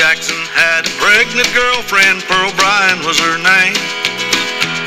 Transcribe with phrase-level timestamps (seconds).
[0.00, 3.76] Jackson had a pregnant girlfriend, Pearl Bryan was her name.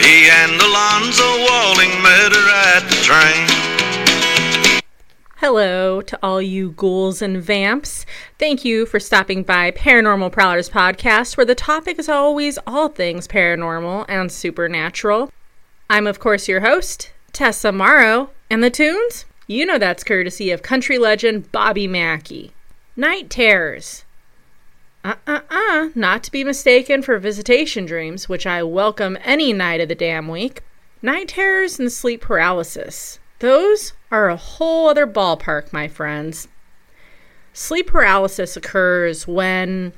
[0.01, 4.81] He and Alonzo Walling met her at the train.
[5.35, 8.07] Hello to all you ghouls and vamps.
[8.39, 13.27] Thank you for stopping by Paranormal Prowlers Podcast, where the topic is always all things
[13.27, 15.31] paranormal and supernatural.
[15.91, 19.25] I'm, of course, your host, Tessa Morrow, and the tunes?
[19.45, 22.53] You know that's courtesy of country legend Bobby Mackey.
[22.95, 24.05] Night Terrors.
[25.03, 29.81] Uh uh uh, not to be mistaken for visitation dreams, which I welcome any night
[29.81, 30.61] of the damn week.
[31.01, 33.19] Night terrors and sleep paralysis.
[33.39, 36.47] Those are a whole other ballpark, my friends.
[37.51, 39.91] Sleep paralysis occurs when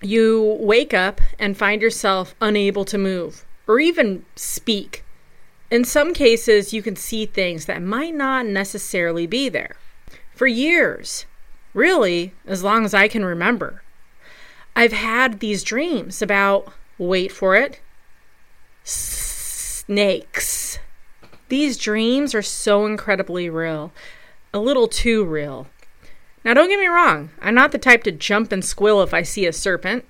[0.00, 5.04] you wake up and find yourself unable to move or even speak.
[5.72, 9.74] In some cases, you can see things that might not necessarily be there.
[10.34, 11.26] For years,
[11.74, 13.82] really, as long as I can remember,
[14.74, 17.80] I've had these dreams about, wait for it,
[18.84, 20.78] snakes.
[21.48, 23.92] These dreams are so incredibly real,
[24.54, 25.66] a little too real.
[26.44, 29.22] Now, don't get me wrong, I'm not the type to jump and squill if I
[29.22, 30.04] see a serpent,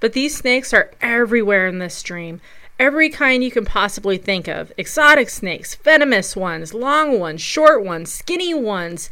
[0.00, 2.40] but these snakes are everywhere in this dream.
[2.78, 8.10] Every kind you can possibly think of exotic snakes, venomous ones, long ones, short ones,
[8.10, 9.10] skinny ones,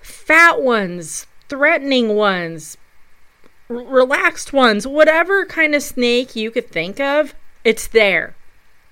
[0.00, 2.76] fat ones, threatening ones,
[3.68, 8.34] r- relaxed ones, whatever kind of snake you could think of, it's there.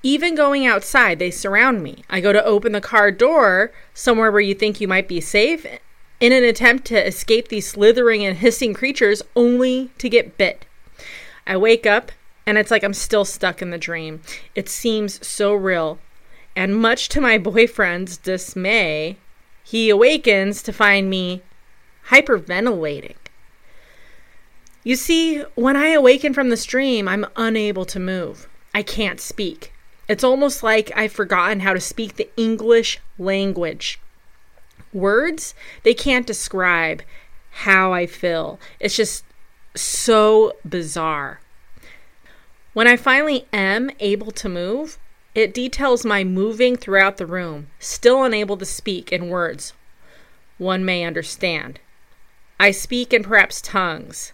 [0.03, 2.05] Even going outside, they surround me.
[2.09, 5.67] I go to open the car door somewhere where you think you might be safe
[6.21, 10.65] in an attempt to escape these slithering and hissing creatures only to get bit.
[11.47, 12.13] I wake up
[12.47, 14.23] and it's like I'm still stuck in the dream.
[14.55, 15.99] It seems so real.
[16.57, 19.17] And much to my boyfriend's dismay,
[19.63, 21.43] he awakens to find me
[22.09, 23.17] hyperventilating.
[24.83, 28.49] You see, when I awaken from this dream, I'm unable to move.
[28.75, 29.73] I can't speak.
[30.09, 34.01] It's almost like I've forgotten how to speak the English language.
[34.93, 37.03] Words, they can't describe
[37.51, 38.59] how I feel.
[38.81, 39.25] It's just
[39.75, 41.41] so bizarre.
[42.73, 44.99] When I finally am able to move,
[45.35, 49.75] it details my moving throughout the room, still unable to speak in words
[50.61, 51.81] one may understand.
[52.61, 54.33] I speak in perhaps tongues.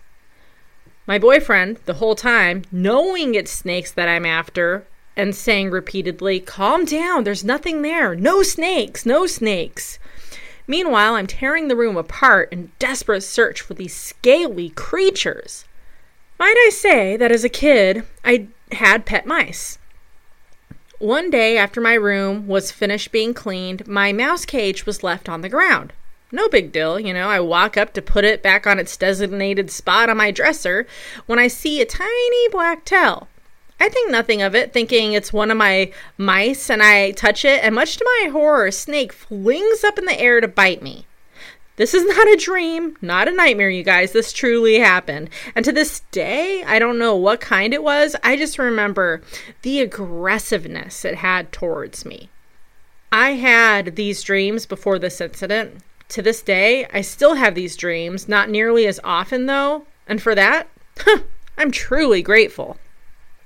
[1.07, 4.87] My boyfriend, the whole time, knowing it's snakes that I'm after,
[5.17, 8.15] and saying repeatedly, Calm down, there's nothing there.
[8.15, 9.99] No snakes, no snakes.
[10.67, 15.65] Meanwhile, I'm tearing the room apart in desperate search for these scaly creatures.
[16.41, 19.79] Might I say that as a kid, I had pet mice.
[20.99, 25.43] One day after my room was finished being cleaned, my mouse cage was left on
[25.43, 25.93] the ground.
[26.33, 27.29] No big deal, you know.
[27.29, 30.87] I walk up to put it back on its designated spot on my dresser
[31.27, 33.29] when I see a tiny black tail.
[33.79, 37.63] I think nothing of it, thinking it's one of my mice, and I touch it,
[37.63, 41.07] and much to my horror, a snake flings up in the air to bite me.
[41.77, 44.13] This is not a dream, not a nightmare, you guys.
[44.13, 45.31] This truly happened.
[45.55, 48.17] And to this day, I don't know what kind it was.
[48.25, 49.23] I just remember
[49.63, 52.31] the aggressiveness it had towards me.
[53.13, 55.83] I had these dreams before this incident.
[56.11, 60.35] To this day, I still have these dreams, not nearly as often though, and for
[60.35, 60.69] that,
[61.59, 62.79] I'm truly grateful.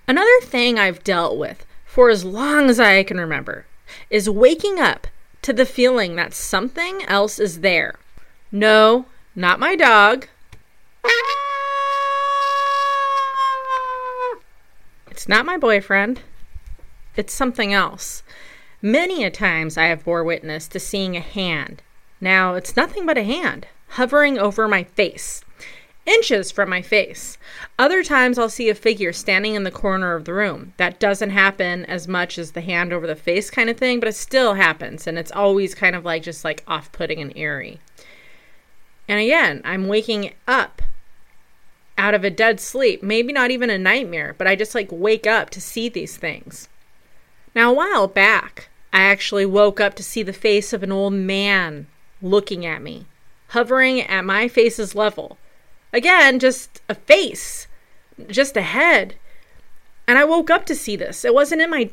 [0.07, 3.67] Another thing I've dealt with for as long as I can remember
[4.11, 5.07] is waking up
[5.43, 7.95] to the feeling that something else is there.
[8.53, 10.27] No, not my dog.
[15.11, 16.21] It's not my boyfriend.
[17.17, 18.23] It's something else.
[18.83, 21.83] Many a times I have bore witness to seeing a hand.
[22.21, 25.43] Now, it's nothing but a hand hovering over my face,
[26.07, 27.39] inches from my face.
[27.79, 30.75] Other times I'll see a figure standing in the corner of the room.
[30.77, 34.09] That doesn't happen as much as the hand over the face kind of thing, but
[34.09, 37.81] it still happens, and it's always kind of like just like off putting and eerie.
[39.09, 40.83] And again, I'm waking up
[41.99, 45.27] out of a dead sleep, maybe not even a nightmare, but I just like wake
[45.27, 46.69] up to see these things.
[47.55, 51.13] Now, a while back, I actually woke up to see the face of an old
[51.13, 51.89] man
[52.23, 53.07] looking at me,
[53.49, 55.39] hovering at my face's level.
[55.93, 57.67] Again, just a face,
[58.29, 59.17] just a head.
[60.07, 61.25] And I woke up to see this.
[61.25, 61.91] It wasn't in my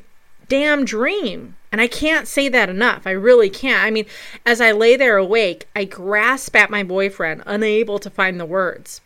[0.49, 1.55] damn dream.
[1.71, 3.05] And I can't say that enough.
[3.05, 3.83] I really can't.
[3.83, 4.05] I mean,
[4.45, 9.01] as I lay there awake, I grasp at my boyfriend, unable to find the words.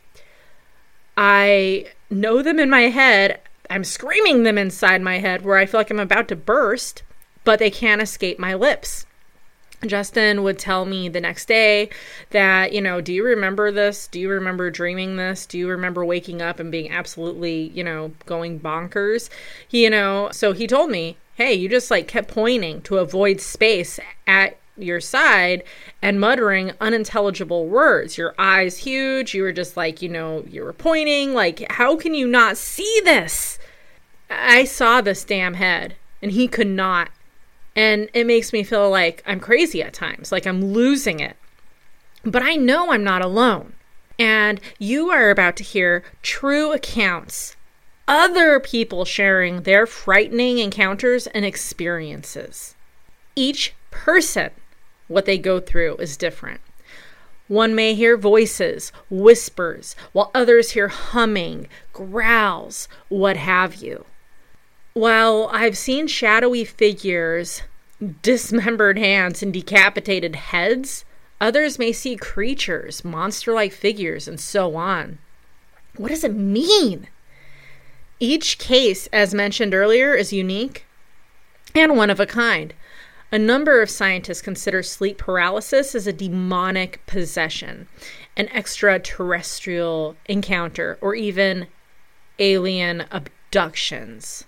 [1.18, 3.40] I know them in my head.
[3.70, 7.04] I'm screaming them inside my head where I feel like I'm about to burst,
[7.44, 9.06] but they can't escape my lips.
[9.86, 11.90] Justin would tell me the next day
[12.30, 14.08] that, you know, do you remember this?
[14.08, 15.46] Do you remember dreaming this?
[15.46, 19.30] Do you remember waking up and being absolutely, you know, going bonkers?
[19.70, 24.00] You know, so he told me, hey, you just like kept pointing to avoid space
[24.28, 25.64] at your side
[26.02, 28.18] and muttering unintelligible words.
[28.18, 29.34] Your eyes huge.
[29.34, 31.34] You were just like, you know, you were pointing.
[31.34, 33.60] Like, how can you not see this?
[34.30, 37.10] I saw this damn head and he could not
[37.76, 41.38] and it makes me feel like I'm crazy at times, like I'm losing it.
[42.24, 43.74] But I know I'm not alone.
[44.20, 47.56] And you are about to hear true accounts,
[48.08, 52.76] other people sharing their frightening encounters and experiences.
[53.36, 54.52] Each person,
[55.08, 56.62] what they go through is different.
[57.48, 64.06] One may hear voices, whispers, while others hear humming, growls, what have you.
[64.94, 67.64] While I've seen shadowy figures,
[68.22, 71.06] dismembered hands, and decapitated heads,
[71.40, 75.20] others may see creatures, monster like figures, and so on.
[75.96, 77.08] What does it mean?
[78.20, 80.86] Each case, as mentioned earlier, is unique
[81.74, 82.74] and one of a kind.
[83.32, 87.88] A number of scientists consider sleep paralysis as a demonic possession,
[88.36, 91.68] an extraterrestrial encounter, or even
[92.40, 94.44] alien abductions.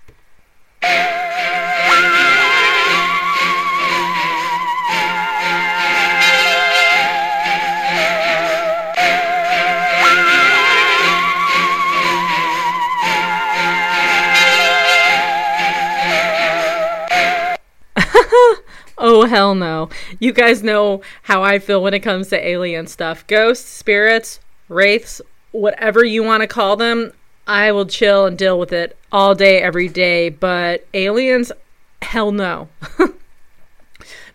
[18.96, 19.90] Oh, hell no.
[20.18, 23.26] You guys know how I feel when it comes to alien stuff.
[23.26, 25.20] Ghosts, spirits, wraiths,
[25.52, 27.12] whatever you want to call them,
[27.46, 30.28] I will chill and deal with it all day, every day.
[30.28, 31.52] But aliens,
[32.02, 32.68] hell no.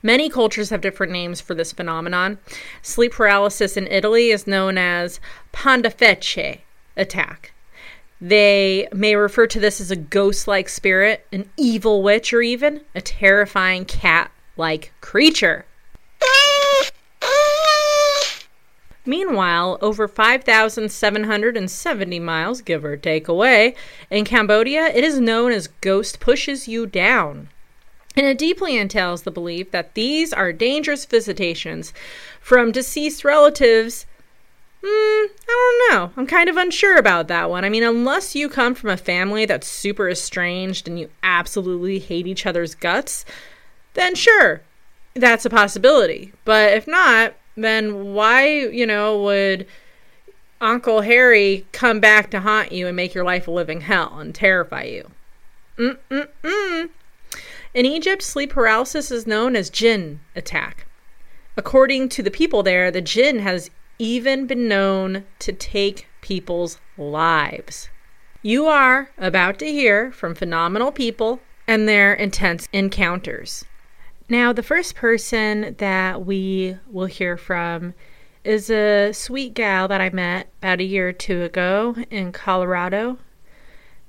[0.04, 2.38] Many cultures have different names for this phenomenon.
[2.82, 5.20] Sleep paralysis in Italy is known as
[5.52, 6.60] pandafeche
[6.96, 7.54] attack.
[8.22, 12.82] They may refer to this as a ghost like spirit, an evil witch, or even
[12.94, 15.66] a terrifying cat like creature.
[19.10, 23.74] Meanwhile, over 5,770 miles, give or take away,
[24.12, 27.50] in Cambodia, it is known as Ghost Pushes You Down.
[28.16, 31.92] And it deeply entails the belief that these are dangerous visitations
[32.40, 34.06] from deceased relatives.
[34.86, 36.12] Hmm, I don't know.
[36.16, 37.66] I'm kind of unsure about that one.
[37.66, 42.28] I mean, unless you come from a family that's super estranged and you absolutely hate
[42.28, 43.26] each other's guts,
[43.96, 44.62] then sure,
[45.16, 46.32] that's a possibility.
[46.46, 49.66] But if not, then why, you know, would
[50.62, 54.34] Uncle Harry come back to haunt you and make your life a living hell and
[54.36, 55.10] terrify you?
[55.78, 56.90] Mm-mm-mm.
[57.74, 60.88] In Egypt, sleep paralysis is known as jinn attack.
[61.56, 67.90] According to the people there, the jinn has even been known to take people's lives.
[68.42, 73.66] You are about to hear from phenomenal people and their intense encounters.
[74.30, 77.96] Now, the first person that we will hear from
[78.44, 83.18] is a sweet gal that I met about a year or two ago in Colorado,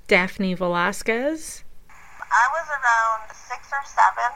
[0.09, 1.65] Daphne Velasquez.
[1.89, 4.29] I was around six or seven.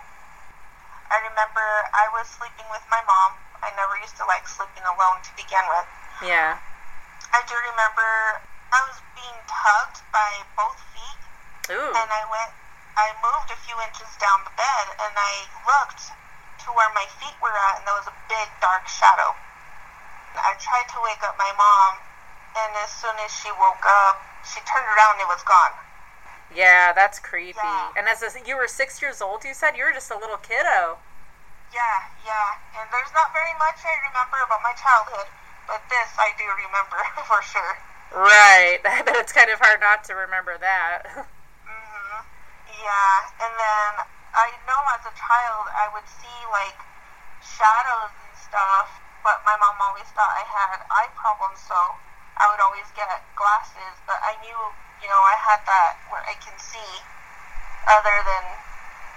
[1.13, 3.37] I remember I was sleeping with my mom.
[3.61, 5.89] I never used to like sleeping alone to begin with.
[6.25, 6.57] Yeah.
[7.29, 8.41] I do remember
[8.73, 11.93] I was being tugged by both feet, Ooh.
[11.93, 12.64] and I went
[12.95, 15.35] I moved a few inches down the bed and I
[15.67, 16.15] looked
[16.65, 19.37] to where my feet were at, and there was a big dark shadow.
[20.35, 22.01] I tried to wake up my mom,
[22.57, 25.75] and as soon as she woke up, she turned around and it was gone.
[26.55, 27.59] Yeah, that's creepy.
[27.61, 27.99] Yeah.
[27.99, 30.39] And as a, you were six years old, you said you were just a little
[30.39, 30.99] kiddo.
[31.75, 32.81] Yeah, yeah.
[32.81, 35.27] And there's not very much I remember about my childhood,
[35.67, 36.99] but this I do remember
[37.29, 37.75] for sure.
[38.15, 38.79] Right.
[39.05, 41.27] But it's kind of hard not to remember that.
[42.83, 43.15] Yeah,
[43.45, 43.91] and then
[44.35, 46.77] I know as a child I would see like
[47.43, 48.89] shadows and stuff,
[49.23, 51.77] but my mom always thought I had eye problems, so
[52.39, 53.95] I would always get glasses.
[54.07, 54.59] But I knew,
[55.03, 56.93] you know, I had that where I can see
[57.89, 58.45] other than,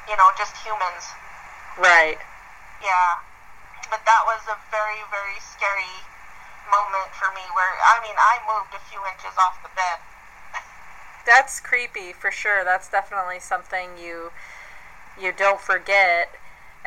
[0.10, 1.04] you know, just humans.
[1.80, 2.18] right.
[2.84, 3.18] Yeah,
[3.90, 5.98] but that was a very, very scary
[6.70, 9.98] moment for me where, I mean, I moved a few inches off the bed.
[11.28, 12.64] That's creepy for sure.
[12.64, 14.32] That's definitely something you
[15.20, 16.32] you don't forget.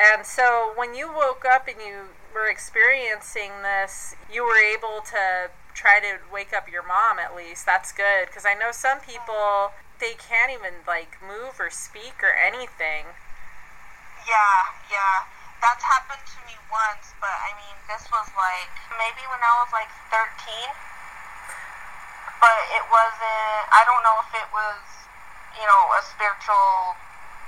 [0.01, 5.53] And so when you woke up and you were experiencing this, you were able to
[5.75, 7.67] try to wake up your mom at least.
[7.67, 12.33] That's good because I know some people they can't even like move or speak or
[12.33, 13.13] anything.
[14.25, 15.29] Yeah, yeah.
[15.61, 19.69] that's happened to me once, but I mean, this was like maybe when I was
[19.77, 20.90] like 13.
[22.41, 24.81] But it wasn't, I don't know if it was,
[25.61, 26.97] you know, a spiritual,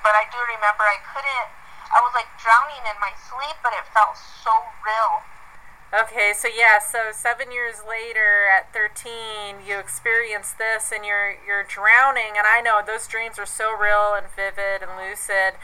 [0.05, 1.49] but I do remember I couldn't,
[1.93, 4.53] I was like drowning in my sleep, but it felt so
[4.85, 5.25] real.
[5.93, 11.69] Okay, so yeah, so seven years later at 13, you experience this and you're you're
[11.69, 15.61] drowning, and I know those dreams are so real and vivid and lucid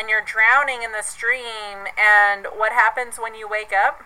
[0.00, 1.90] and you're drowning in the stream.
[1.98, 4.00] And what happens when you wake up?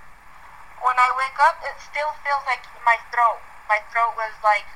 [0.83, 3.41] When I wake up, it still feels like my throat.
[3.69, 4.67] My throat was like,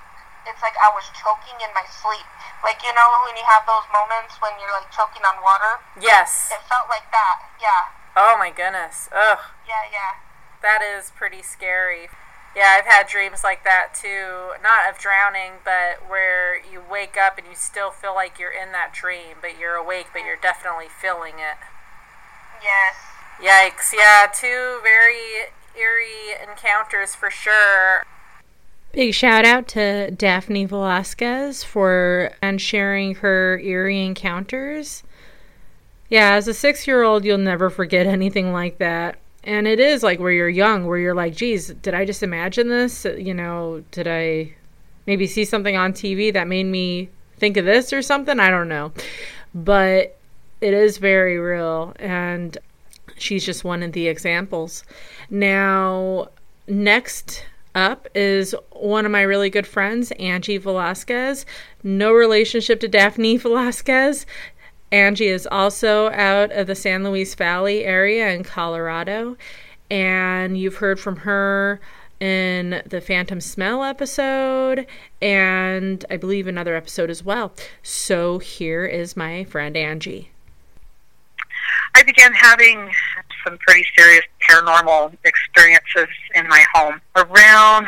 [0.49, 2.25] it's like I was choking in my sleep.
[2.64, 5.83] Like, you know, when you have those moments when you're like choking on water?
[6.00, 6.49] Yes.
[6.50, 7.92] It felt like that, yeah.
[8.16, 9.09] Oh my goodness.
[9.12, 9.38] Ugh.
[9.68, 10.18] Yeah, yeah.
[10.62, 12.09] That is pretty scary.
[12.57, 14.59] Yeah, I've had dreams like that too.
[14.62, 18.73] Not of drowning, but where you wake up and you still feel like you're in
[18.73, 21.61] that dream, but you're awake, but you're definitely feeling it.
[22.59, 22.97] Yes.
[23.38, 23.92] Yikes.
[23.95, 28.02] Yeah, two very eerie encounters for sure.
[28.92, 35.02] Big shout out to Daphne Velasquez for and sharing her eerie encounters.
[36.09, 39.18] Yeah, as a six year old, you'll never forget anything like that.
[39.45, 42.68] And it is like where you're young where you're like geez did i just imagine
[42.68, 43.04] this?
[43.04, 44.52] You know did i
[45.07, 48.40] maybe see something on tv that made me think of this or something?
[48.40, 48.92] I don't know.
[49.54, 50.18] But
[50.61, 52.57] it is very real and
[53.16, 54.85] she's just one of the examples.
[55.30, 56.28] Now
[56.66, 57.45] next
[57.78, 61.47] up is one of my really good friends, Angie Velasquez.
[61.82, 64.26] No relationship to Daphne Velasquez.
[64.90, 69.37] Angie is also out of the San Luis Valley area in Colorado.
[69.90, 71.80] And you've heard from her
[72.20, 74.87] in the Phantom Smell episode
[75.23, 77.52] and I believe another episode as well.
[77.82, 80.30] So here is my friend Angie.
[81.94, 82.90] I began having
[83.44, 85.38] some pretty serious paranormal experiences
[86.34, 87.86] in my home around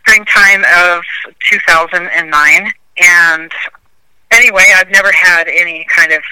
[0.00, 1.02] springtime of
[1.50, 3.52] 2009 and
[4.32, 6.22] anyway, I've never had any kind of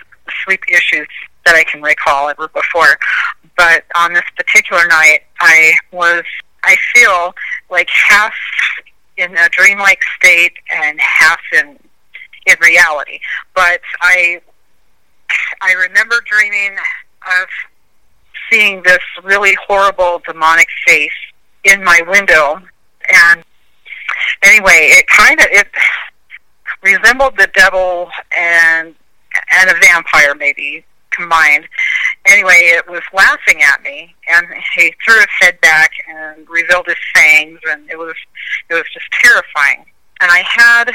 [0.45, 1.09] sleep issues
[1.45, 2.99] that I can recall ever before.
[3.57, 6.25] But on this particular night, I was,
[6.65, 7.35] I feel
[7.71, 8.35] like half
[9.17, 11.79] in a dreamlike state and half in
[12.47, 13.21] in reality.
[13.55, 14.41] But I
[15.61, 16.77] I remember dreaming
[17.27, 17.49] of
[18.51, 21.11] seeing this really horrible demonic face
[21.65, 22.61] in my window
[23.13, 23.45] and
[24.43, 25.69] anyway, it kind of it
[26.83, 28.95] resembled the devil and
[29.53, 31.67] and a vampire maybe combined.
[32.27, 36.97] Anyway, it was laughing at me, and he threw his head back and revealed his
[37.15, 38.15] fangs, and it was
[38.69, 39.85] it was just terrifying.
[40.21, 40.91] And I had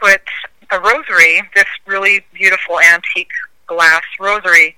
[0.00, 0.22] put
[0.70, 3.30] a rosary, this really beautiful antique
[3.66, 4.76] glass rosary,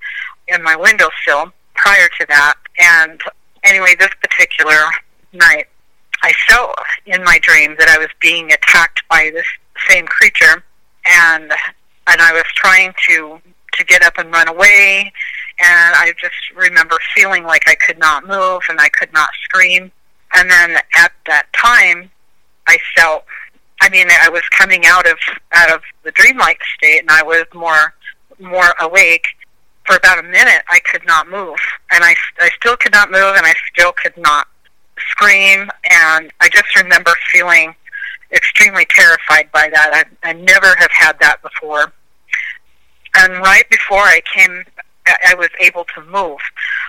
[0.49, 2.55] in my windowsill prior to that.
[2.79, 3.21] And
[3.65, 4.81] anyway, this particular
[5.33, 5.67] night,
[6.23, 9.47] I felt in my dream that I was being attacked by this
[9.89, 10.63] same creature,
[11.07, 11.53] and
[12.07, 13.41] and I was trying to
[13.73, 15.13] to get up and run away,
[15.61, 19.91] and I just remember feeling like I could not move and I could not scream.
[20.35, 22.11] And then at that time,
[22.67, 23.25] I felt.
[23.83, 25.17] I mean, I was coming out of
[25.53, 27.95] out of the dreamlike state, and I was more
[28.39, 29.25] more awake.
[29.91, 31.59] For about a minute, I could not move,
[31.91, 34.47] and I I still could not move, and I still could not
[35.11, 35.69] scream.
[35.91, 37.75] And I just remember feeling
[38.31, 40.07] extremely terrified by that.
[40.23, 41.93] I, I never have had that before.
[43.17, 44.63] And right before I came,
[45.09, 46.39] I was able to move.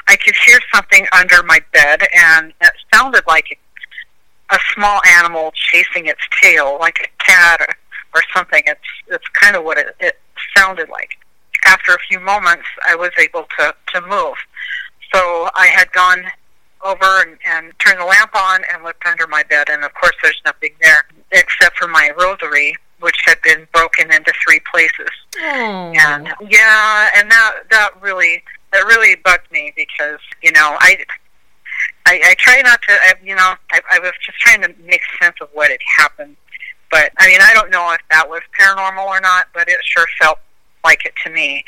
[0.08, 3.60] I could hear something under my bed, and it sounded like
[4.52, 7.74] a small animal chasing its tail, like a cat or,
[8.14, 8.62] or something.
[8.68, 10.20] It's it's kind of what it, it
[10.56, 11.18] sounded like.
[11.66, 14.36] After a few moments, I was able to to move.
[15.14, 16.24] So I had gone
[16.84, 20.16] over and, and turned the lamp on and looked under my bed, and of course,
[20.24, 25.12] there's nothing there except for my rosary, which had been broken into three places.
[25.40, 25.94] Oh.
[25.96, 31.06] And yeah, and that that really that really bugged me because you know I.
[32.06, 35.02] I, I try not to, I, you know, I, I was just trying to make
[35.22, 36.36] sense of what had happened.
[36.90, 40.06] But, I mean, I don't know if that was paranormal or not, but it sure
[40.20, 40.40] felt
[40.84, 41.64] like it to me.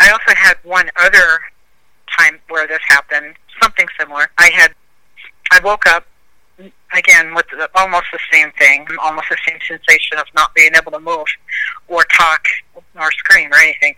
[0.00, 1.40] I also had one other
[2.18, 4.30] time where this happened, something similar.
[4.38, 4.74] I had,
[5.50, 6.06] I woke up
[6.92, 10.92] again with the, almost the same thing, almost the same sensation of not being able
[10.92, 11.26] to move
[11.88, 12.44] or talk
[12.98, 13.94] or scream or anything.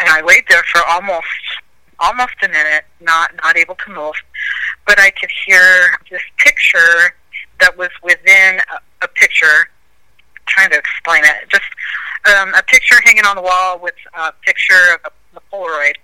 [0.00, 1.26] And I laid there for almost
[2.00, 4.14] almost a minute, not not able to move,
[4.86, 5.62] but I could hear
[6.10, 7.14] this picture
[7.60, 9.68] that was within a, a picture.
[10.46, 11.64] Trying to explain it, just
[12.36, 15.94] um, a picture hanging on the wall with a picture of a, a Polaroid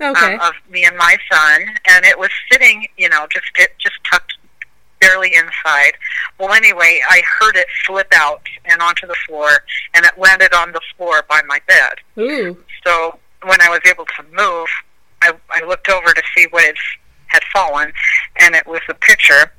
[0.00, 0.34] Okay.
[0.34, 3.96] um, of me and my son, and it was sitting, you know, just it just
[4.08, 4.34] tucked
[5.00, 5.92] barely inside.
[6.38, 9.48] Well, anyway, I heard it slip out and onto the floor,
[9.94, 11.94] and it landed on the floor by my bed.
[12.18, 12.56] Ooh.
[12.86, 14.68] So when I was able to move,
[15.22, 16.76] I, I looked over to see what had,
[17.26, 17.92] had fallen,
[18.40, 19.52] and it was a picture.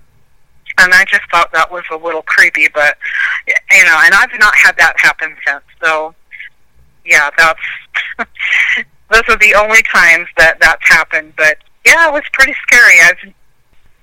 [0.80, 2.98] And I just thought that was a little creepy, but
[3.48, 5.64] you know, and I've not had that happen since.
[5.84, 6.16] So,
[7.06, 7.60] yeah, that's
[9.12, 11.34] those are the only times that that's happened.
[11.38, 12.96] But yeah, it was pretty scary.
[13.04, 13.34] I've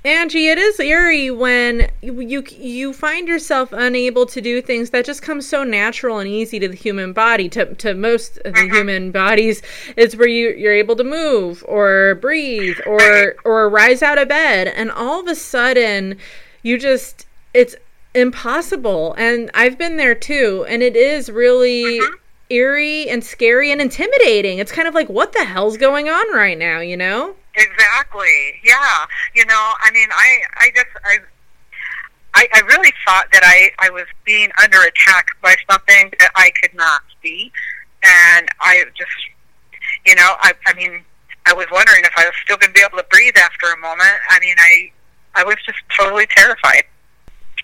[0.06, 5.04] Angie, it is eerie when you, you you find yourself unable to do things that
[5.04, 7.48] just come so natural and easy to the human body.
[7.48, 8.76] To to most of the mm-hmm.
[8.76, 9.62] human bodies,
[9.96, 14.68] it's where you you're able to move or breathe or or rise out of bed,
[14.68, 16.18] and all of a sudden,
[16.66, 17.76] you just it's
[18.12, 19.14] impossible.
[19.16, 22.14] And I've been there too, and it is really mm-hmm.
[22.50, 24.58] eerie and scary and intimidating.
[24.58, 27.36] It's kind of like what the hell's going on right now, you know?
[27.54, 28.54] Exactly.
[28.64, 29.06] Yeah.
[29.34, 31.18] You know, I mean, I, I just, I,
[32.34, 36.50] I, I really thought that I, I was being under attack by something that I
[36.60, 37.52] could not see,
[38.02, 39.10] and I just,
[40.04, 41.02] you know, I, I mean,
[41.46, 43.78] I was wondering if I was still going to be able to breathe after a
[43.78, 44.18] moment.
[44.30, 44.90] I mean, I,
[45.36, 46.84] I was just totally terrified.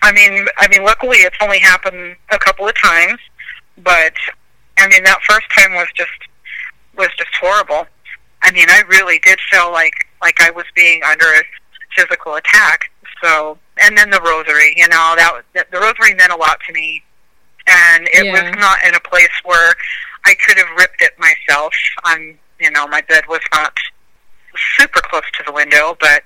[0.01, 3.19] I mean, I mean, luckily it's only happened a couple of times,
[3.79, 4.13] but
[4.77, 6.11] I mean, that first time was just
[6.95, 7.87] was just horrible.
[8.43, 11.41] I mean, I really did feel like like I was being under a
[11.97, 12.91] physical attack.
[13.23, 16.73] So, and then the rosary, you know, that that- the rosary meant a lot to
[16.73, 17.03] me,
[17.67, 18.33] and it Yeah.
[18.33, 19.73] was not in a place where
[20.25, 21.73] I could have ripped it myself.
[22.03, 23.73] I'm, you know, my bed was not
[24.77, 26.23] super close to the window, but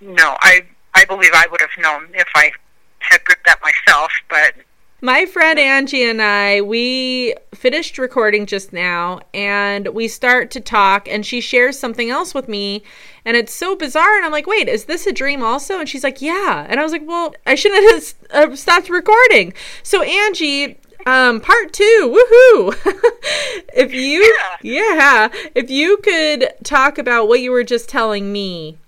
[0.00, 0.62] no, I
[0.94, 2.52] I believe I would have known if I
[3.00, 4.10] had ripped that myself.
[4.28, 4.54] But
[5.02, 11.06] My friend Angie and I, we finished recording just now and we start to talk
[11.08, 12.82] and she shares something else with me
[13.24, 16.04] and it's so bizarre and I'm like, "Wait, is this a dream also?" And she's
[16.04, 21.40] like, "Yeah." And I was like, "Well, I shouldn't have stopped recording." So Angie, um
[21.40, 21.84] part 2.
[22.16, 22.74] Woohoo.
[23.74, 28.78] if you yeah, if you could talk about what you were just telling me.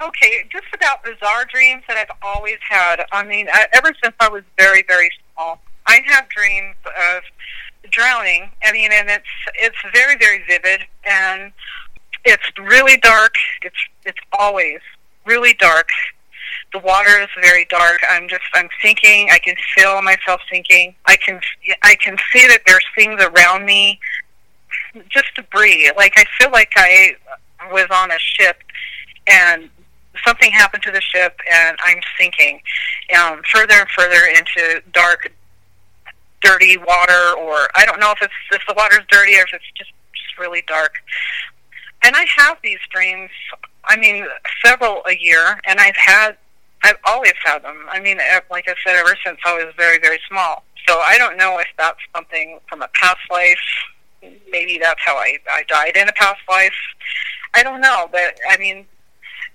[0.00, 3.04] Okay, just about bizarre dreams that I've always had.
[3.10, 7.22] I mean, ever since I was very, very small, I have dreams of
[7.90, 8.50] drowning.
[8.64, 9.24] I mean, and it's
[9.56, 11.52] it's very, very vivid, and
[12.24, 13.34] it's really dark.
[13.62, 14.78] It's it's always
[15.24, 15.88] really dark.
[16.72, 17.98] The water is very dark.
[18.08, 19.30] I'm just I'm sinking.
[19.32, 20.94] I can feel myself sinking.
[21.06, 21.40] I can
[21.82, 23.98] I can see that there's things around me.
[25.08, 25.90] Just debris.
[25.96, 27.16] Like I feel like I
[27.72, 28.62] was on a ship
[29.26, 29.68] and
[30.26, 32.60] something happened to the ship and I'm sinking
[33.18, 35.32] um, further and further into dark,
[36.42, 39.64] dirty water, or I don't know if it's if the water's dirty or if it's
[39.76, 40.94] just just really dark.
[42.02, 43.30] And I have these dreams.
[43.84, 44.26] I mean,
[44.64, 46.36] several a year, and I've had,
[46.82, 47.86] I've always had them.
[47.88, 48.18] I mean,
[48.50, 50.64] like I said, ever since I was very, very small.
[50.86, 53.58] So I don't know if that's something from a past life.
[54.50, 56.72] Maybe that's how I I died in a past life.
[57.54, 58.86] I don't know, but I mean,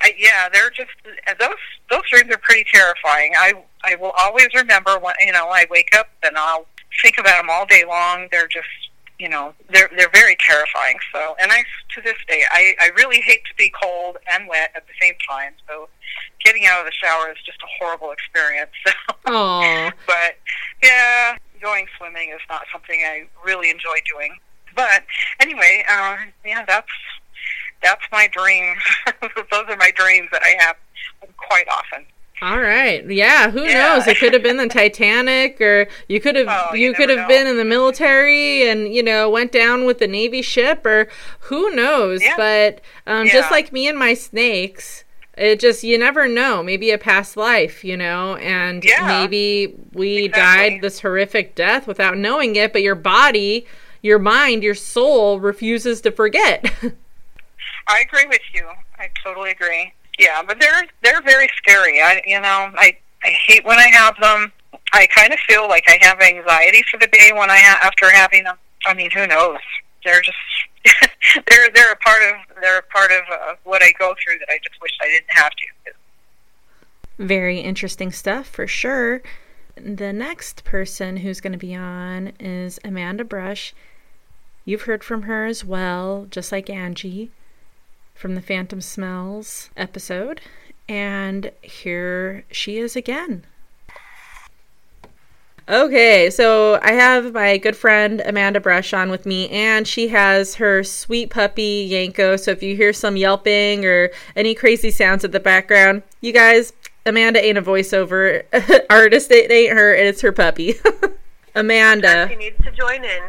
[0.04, 0.92] I, yeah, they're just
[1.40, 1.56] those
[1.90, 3.34] those dreams are pretty terrifying.
[3.38, 6.66] I I will always remember when you know I wake up and I'll
[7.02, 8.28] think about them all day long.
[8.32, 8.68] They're just
[9.20, 10.98] you know they're they're very terrifying.
[11.14, 11.64] So and I
[11.96, 15.14] to this day I I really hate to be cold and wet at the same
[15.30, 15.54] time.
[15.70, 15.88] So
[16.44, 18.72] getting out of the shower is just a horrible experience.
[18.86, 18.92] So
[19.26, 19.90] Oh.
[20.06, 20.36] but
[20.84, 24.38] yeah, going swimming is not something I really enjoy doing.
[24.76, 25.04] But
[25.40, 26.88] anyway, uh, yeah, that's
[27.84, 28.76] that's my dream.
[29.52, 30.76] Those are my dreams that I have
[31.38, 32.06] quite often.
[32.42, 33.10] All right.
[33.10, 33.74] Yeah, who Yeah.
[33.74, 34.08] knows?
[34.08, 37.20] It could have been the Titanic or you could have Oh, you, you could have
[37.20, 37.28] know.
[37.28, 41.08] been in the military and, you know, went down with the Navy ship or
[41.42, 42.22] who knows?
[42.22, 42.36] Yeah.
[42.36, 45.06] But um just like me and my snakes,
[45.38, 46.62] it just you never know.
[46.64, 49.08] Maybe a past life, you know, and Yeah.
[49.08, 50.70] maybe we Exactly.
[50.72, 53.66] died this horrific death without knowing it, but your body,
[54.02, 56.66] your mind, your soul refuses to forget.
[57.88, 58.68] I agree with you.
[58.98, 59.94] I totally agree.
[60.20, 62.02] Yeah, but they're they're very scary.
[62.02, 64.52] I you know I I hate when I have them.
[64.94, 68.10] I kind of feel like I have anxiety for the day when I ha- after
[68.12, 68.58] having them.
[68.86, 69.60] I mean, who knows?
[70.04, 70.38] They're just
[71.48, 74.50] they're they're a part of they're a part of uh, what I go through that
[74.50, 75.94] I just wish I didn't have to.
[77.20, 79.22] Very interesting stuff for sure.
[79.76, 83.74] The next person who's going to be on is Amanda Brush.
[84.66, 87.32] You've heard from her as well, just like Angie
[88.24, 90.40] from the Phantom Smells episode.
[90.88, 93.44] And here she is again.
[95.68, 100.56] Okay, so I have my good friend Amanda Brush on with me, and she has
[100.56, 102.38] her sweet puppy Yanko.
[102.38, 106.72] So if you hear some yelping or any crazy sounds in the background, you guys,
[107.06, 108.44] Amanda ain't a voiceover
[108.90, 109.32] artist.
[109.32, 110.76] It ain't her, it's her puppy.
[111.56, 112.30] Amanda.
[112.30, 113.24] She needs to join in.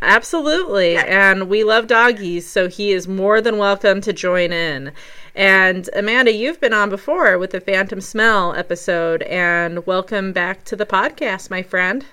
[0.00, 0.96] So Absolutely.
[0.96, 4.92] And we love doggies, so he is more than welcome to join in.
[5.34, 10.76] And Amanda, you've been on before with the Phantom Smell episode, and welcome back to
[10.76, 12.04] the podcast, my friend.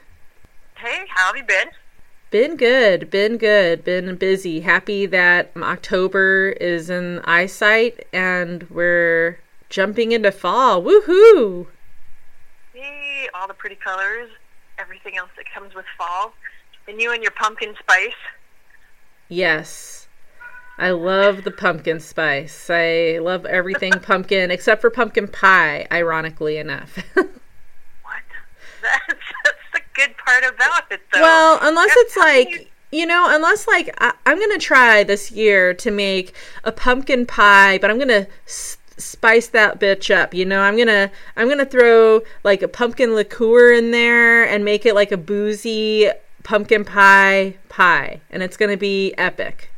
[0.77, 1.67] hey, how have you been?
[2.31, 4.61] Been good, been good, been busy.
[4.61, 10.81] Happy that October is in eyesight and we're jumping into fall.
[10.81, 11.67] Woohoo!
[12.73, 14.29] Yay, all the pretty colors,
[14.79, 16.33] everything else that comes with fall,
[16.87, 18.13] and you and your pumpkin spice.
[19.29, 20.07] Yes.
[20.77, 22.69] I love the pumpkin spice.
[22.69, 26.97] I love everything pumpkin except for pumpkin pie, ironically enough.
[27.15, 27.25] What?
[28.81, 31.21] That's, that's the good part about it, though.
[31.21, 35.29] well, unless it's like, you- you know, unless like I, I'm going to try this
[35.31, 40.33] year to make a pumpkin pie, but I'm going to s- spice that bitch up.
[40.33, 44.63] You know, I'm to I'm going to throw like a pumpkin liqueur in there and
[44.63, 46.09] make it like a boozy
[46.45, 49.71] pumpkin pie pie, and it's going to be epic.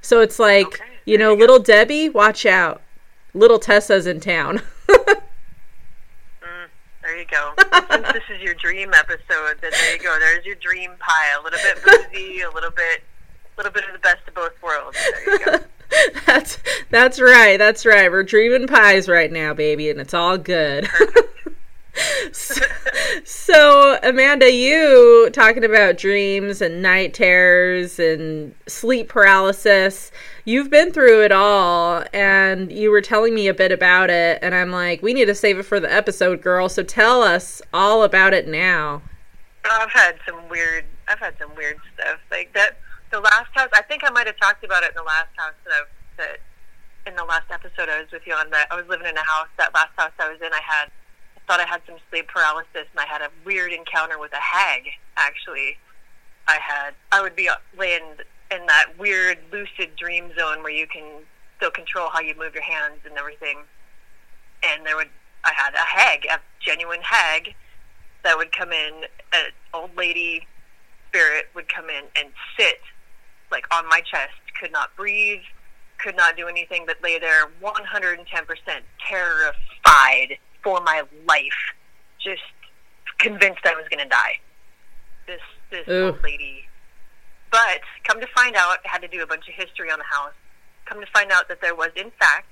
[0.00, 1.40] So it's like, Okay, you know, you go.
[1.40, 2.82] little Debbie, watch out.
[3.34, 4.60] Little Tessa's in town.
[6.40, 6.68] Mm,
[7.02, 7.52] there you go.
[7.90, 10.16] Since this is your dream episode, then there you go.
[10.18, 11.38] There's your dream pie.
[11.38, 14.52] A little bit boozy, a little bit, a little bit of the best of both
[14.62, 14.96] worlds.
[15.24, 15.58] There you go.
[16.26, 16.58] that's
[16.90, 17.58] that's right.
[17.58, 18.10] That's right.
[18.10, 20.88] We're dreaming pies right now, baby, and it's all good.
[23.30, 30.10] So, Amanda, you talking about dreams and night terrors and sleep paralysis.
[30.46, 34.54] You've been through it all, and you were telling me a bit about it, and
[34.54, 36.70] I'm like, we need to save it for the episode, girl.
[36.70, 39.02] So tell us all about it now.
[39.70, 40.86] I've had some weird.
[41.06, 42.78] I've had some weird stuff like that.
[43.10, 45.52] The last house, I think I might have talked about it in the last house
[45.64, 45.82] that I
[46.16, 46.40] that
[47.06, 48.48] in the last episode I was with you on.
[48.48, 49.48] That I was living in a house.
[49.58, 50.90] That last house I was in, I had
[51.48, 54.84] thought I had some sleep paralysis, and I had a weird encounter with a hag.
[55.16, 55.78] Actually,
[56.46, 58.02] I had I would be laying
[58.50, 61.04] in that weird lucid dream zone where you can
[61.56, 63.58] still control how you move your hands and everything.
[64.62, 65.08] And there would
[65.44, 67.54] I had a hag, a genuine hag
[68.24, 70.46] that would come in, an old lady
[71.08, 72.80] spirit would come in and sit
[73.50, 75.40] like on my chest, could not breathe,
[75.96, 78.26] could not do anything but lay there 110%
[79.08, 81.74] terrified for my life,
[82.18, 82.42] just
[83.18, 84.38] convinced I was going to die.
[85.26, 85.40] This
[85.70, 86.06] this Ooh.
[86.06, 86.66] old lady.
[87.50, 90.04] But come to find out, I had to do a bunch of history on the
[90.04, 90.32] house.
[90.84, 92.48] Come to find out that there was, in fact,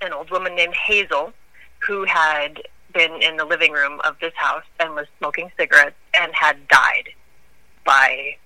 [0.00, 1.32] an old woman named Hazel
[1.86, 6.32] who had been in the living room of this house and was smoking cigarettes and
[6.34, 7.08] had died
[7.84, 8.36] by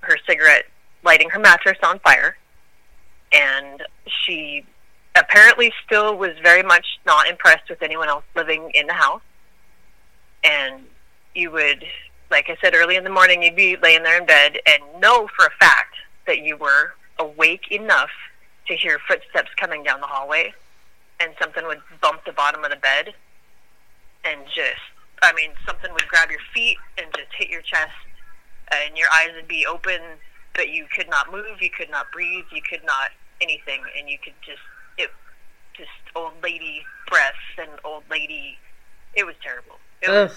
[0.00, 0.64] her cigarette
[1.04, 2.36] lighting her mattress on fire.
[3.32, 4.51] And she
[5.32, 9.22] apparently still was very much not impressed with anyone else living in the house.
[10.44, 10.84] And
[11.34, 11.84] you would,
[12.30, 15.28] like I said early in the morning, you'd be laying there in bed and know
[15.34, 15.94] for a fact
[16.26, 18.10] that you were awake enough
[18.68, 20.52] to hear footsteps coming down the hallway
[21.18, 23.14] and something would bump the bottom of the bed
[24.24, 24.80] and just
[25.22, 27.90] I mean something would grab your feet and just hit your chest
[28.72, 30.00] and your eyes would be open
[30.54, 34.18] but you could not move, you could not breathe, you could not anything and you
[34.22, 34.60] could just
[34.98, 35.10] it
[35.74, 38.58] just old lady breaths and old lady
[39.14, 39.78] it was terrible.
[40.00, 40.32] It was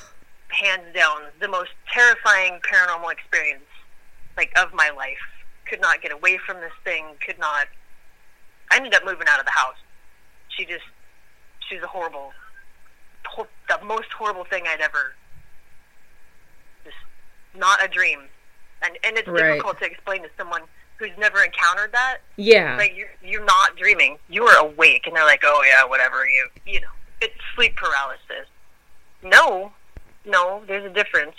[0.49, 3.65] hands down the most terrifying paranormal experience
[4.37, 5.17] like of my life.
[5.65, 7.67] Could not get away from this thing, could not
[8.71, 9.77] I ended up moving out of the house.
[10.49, 10.83] She just
[11.67, 12.33] she's a horrible
[13.25, 15.15] hor- the most horrible thing I'd ever
[16.83, 16.97] just
[17.53, 18.29] not a dream.
[18.81, 19.51] And and it's Right.
[19.51, 20.63] difficult to explain to someone
[20.97, 22.17] who's never encountered that.
[22.37, 22.77] Yeah.
[22.77, 24.17] Like you're you're not dreaming.
[24.29, 26.87] You are awake and they're like, Oh yeah, whatever you you know.
[27.21, 28.47] It's sleep paralysis.
[29.23, 29.71] No.
[30.25, 31.35] No, there's a difference.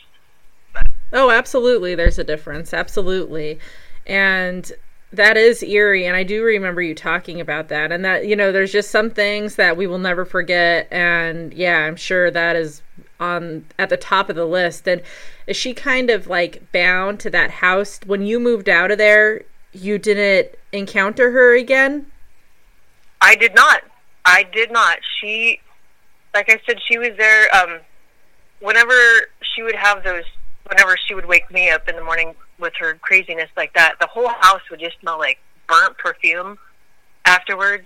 [1.12, 1.94] Oh, absolutely.
[1.94, 2.74] There's a difference.
[2.74, 3.58] Absolutely.
[4.06, 4.70] And
[5.12, 6.06] that is eerie.
[6.06, 7.92] And I do remember you talking about that.
[7.92, 10.88] And that, you know, there's just some things that we will never forget.
[10.90, 12.82] And yeah, I'm sure that is
[13.18, 14.86] on at the top of the list.
[14.86, 15.02] And
[15.46, 18.00] is she kind of like bound to that house?
[18.06, 22.06] When you moved out of there, you didn't encounter her again?
[23.20, 23.82] I did not.
[24.24, 24.98] I did not.
[25.20, 25.60] She,
[26.34, 27.54] like I said, she was there.
[27.54, 27.80] Um,
[28.60, 28.94] whenever
[29.54, 30.24] she would have those,
[30.68, 34.06] whenever she would wake me up in the morning with her craziness like that, the
[34.06, 36.58] whole house would just smell like burnt perfume
[37.24, 37.84] afterwards.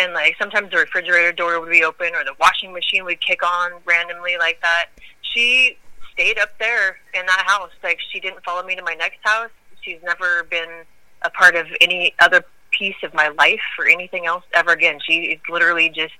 [0.00, 3.42] And like sometimes the refrigerator door would be open or the washing machine would kick
[3.44, 4.86] on randomly like that.
[5.20, 5.76] She
[6.14, 7.70] stayed up there in that house.
[7.82, 9.50] Like she didn't follow me to my next house.
[9.82, 10.84] She's never been
[11.20, 15.00] a part of any other piece of my life or anything else ever again.
[15.06, 16.14] She is literally just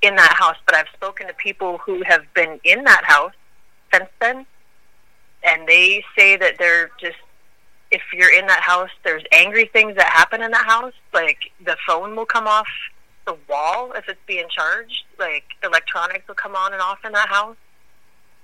[0.00, 0.56] in that house.
[0.64, 3.32] But I've spoken to people who have been in that house
[3.92, 4.46] since then,
[5.42, 7.16] and they say that they're just
[7.90, 10.92] if you're in that house, there's angry things that happen in that house.
[11.12, 12.68] Like the phone will come off
[13.28, 15.04] the wall if it's being charged.
[15.18, 17.56] Like electronics will come on and off in that house.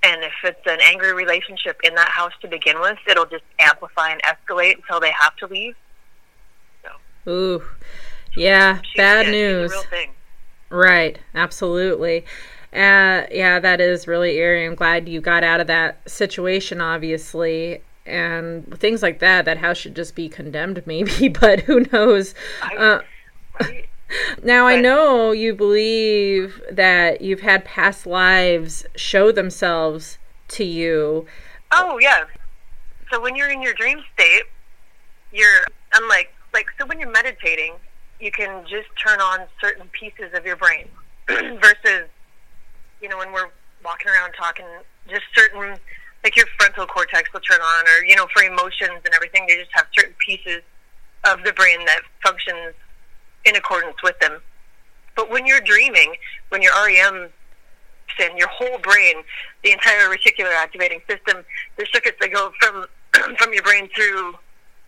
[0.03, 4.11] And if it's an angry relationship in that house to begin with, it'll just amplify
[4.11, 5.75] and escalate until they have to leave.
[6.83, 7.63] So, Ooh.
[8.37, 9.73] Yeah, bad yeah, news.
[10.69, 12.27] Right, absolutely.
[12.73, 14.67] Uh, yeah, that is really eerie.
[14.67, 17.81] I'm glad you got out of that situation, obviously.
[18.05, 22.35] And things like that, that house should just be condemned, maybe, but who knows?
[22.77, 22.99] Uh,
[23.61, 23.89] Right?
[24.43, 31.27] Now, I know you believe that you've had past lives show themselves to you.
[31.73, 32.25] Oh yeah.
[33.13, 34.45] So when you're in your dream state,
[35.33, 37.75] you're unlike like so when you're meditating,
[38.21, 40.89] you can just turn on certain pieces of your brain
[41.29, 42.09] versus
[43.01, 43.51] you know when we're
[43.85, 44.67] walking around talking
[45.09, 45.77] just certain
[46.23, 49.57] like your frontal cortex will turn on or you know for emotions and everything they
[49.57, 50.63] just have certain pieces
[51.25, 52.75] of the brain that functions
[53.45, 54.41] in accordance with them.
[55.17, 56.15] But when you're dreaming,
[56.49, 57.31] when you're REM
[58.19, 59.17] in your whole brain,
[59.63, 61.45] the entire reticular activating system,
[61.77, 62.87] the circuits that go from
[63.39, 64.35] from your brain through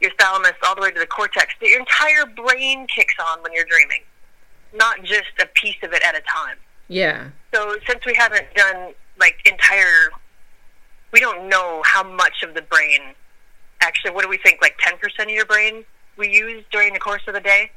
[0.00, 3.52] your thalamus all the way to the cortex, the your entire brain kicks on when
[3.52, 4.02] you're dreaming,
[4.74, 6.56] not just a piece of it at a time.
[6.88, 7.28] Yeah.
[7.54, 10.10] So since we haven't done like entire,
[11.12, 13.00] we don't know how much of the brain.
[13.80, 14.58] Actually, what do we think?
[14.60, 15.84] Like ten percent of your brain
[16.16, 17.70] we use during the course of the day.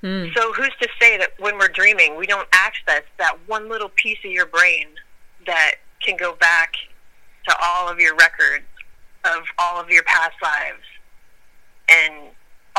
[0.00, 0.26] Hmm.
[0.34, 4.18] So who's to say that when we're dreaming, we don't access that one little piece
[4.24, 4.86] of your brain
[5.46, 6.74] that can go back
[7.48, 8.64] to all of your records
[9.24, 10.84] of all of your past lives,
[11.88, 12.14] and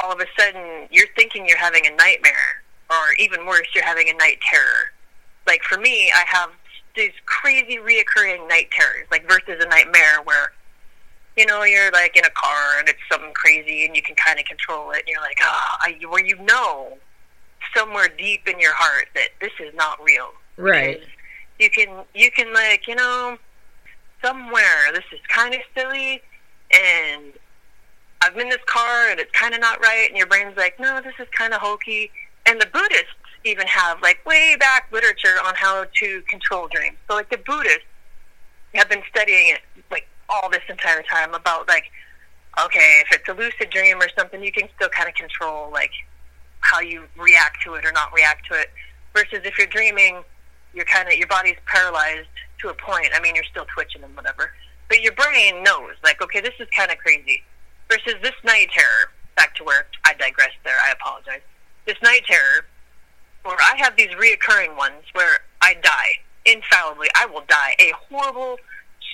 [0.02, 4.10] all of a sudden you're thinking you're having a nightmare, or even worse, you're having
[4.10, 4.92] a night terror.
[5.46, 6.52] Like for me, I have
[6.96, 10.54] these crazy reoccurring night terrors, like versus a nightmare where
[11.38, 14.40] you know, you're like in a car and it's something crazy and you can kind
[14.40, 16.98] of control it and you're like, ah, I where you know
[17.76, 20.30] somewhere deep in your heart that this is not real.
[20.58, 21.00] Right.
[21.00, 21.08] Because
[21.60, 23.38] You can, you can like, you know,
[24.24, 26.22] somewhere this is kind of silly
[26.74, 27.34] and
[28.22, 31.02] I'm in this car and it's kind of not right and your brain's like, no,
[31.02, 32.12] this is kind of hokey.
[32.46, 33.08] And the Buddhists
[33.46, 36.98] even have like way back literature on how to control dreams.
[37.08, 37.84] So like the Buddhists
[38.74, 41.86] have been studying it like all this entire time about like
[42.64, 45.92] okay if it's a lucid dream or something you can still kind of control like
[46.60, 48.70] how you react to it or not react to it
[49.14, 50.24] versus if you're dreaming
[50.74, 52.28] you're kind of your body's paralyzed
[52.60, 53.08] to a point.
[53.16, 54.52] I mean you're still twitching and whatever
[54.88, 57.44] but your brain knows like okay this is kind of crazy.
[57.90, 61.42] Versus this night terror back to where i digress there i apologize.
[61.86, 62.66] This night terror
[63.44, 68.58] where i have these reoccurring ones where i die infallibly i will die a horrible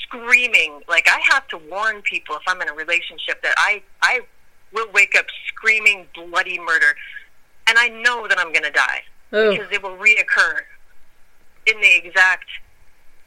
[0.04, 4.20] screaming like i have to warn people if i'm in a relationship that i i
[4.74, 6.96] will wake up screaming bloody murder
[7.68, 9.02] and i know that i'm going to die
[9.34, 10.60] Oh, because it will reoccur
[11.66, 12.46] in the exact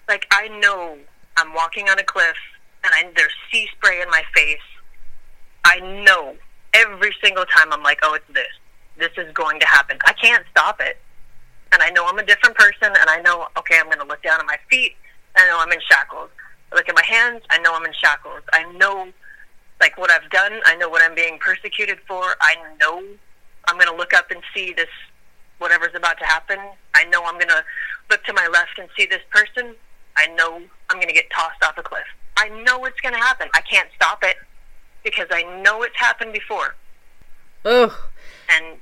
[0.09, 0.97] like i know
[1.37, 2.37] i'm walking on a cliff
[2.85, 4.61] and I, there's sea spray in my face.
[5.65, 6.37] I know
[6.75, 8.47] every single time i'm like oh it's this.
[8.97, 9.99] This is going to happen.
[10.07, 10.97] I can't stop it.
[11.73, 14.23] And i know i'm a different person and i know okay i'm going to look
[14.23, 14.95] down at my feet.
[15.37, 16.31] I know i'm in shackles.
[16.73, 17.43] I look at my hands.
[17.51, 18.43] I know i'm in shackles.
[18.53, 19.09] I know
[19.81, 20.61] like what i've done.
[20.65, 22.23] I know what i'm being persecuted for.
[22.41, 23.03] I know
[23.67, 24.89] i'm going to look up and see this
[25.59, 26.59] whatever's about to happen.
[26.95, 27.65] I know I'm going to
[28.11, 29.75] look to my left and see this person.
[30.17, 32.07] I know I'm going to get tossed off a cliff.
[32.37, 33.49] I know it's going to happen.
[33.55, 34.37] I can't stop it
[35.03, 36.77] because I know it's happened before.
[37.65, 38.09] oh,
[38.49, 38.77] And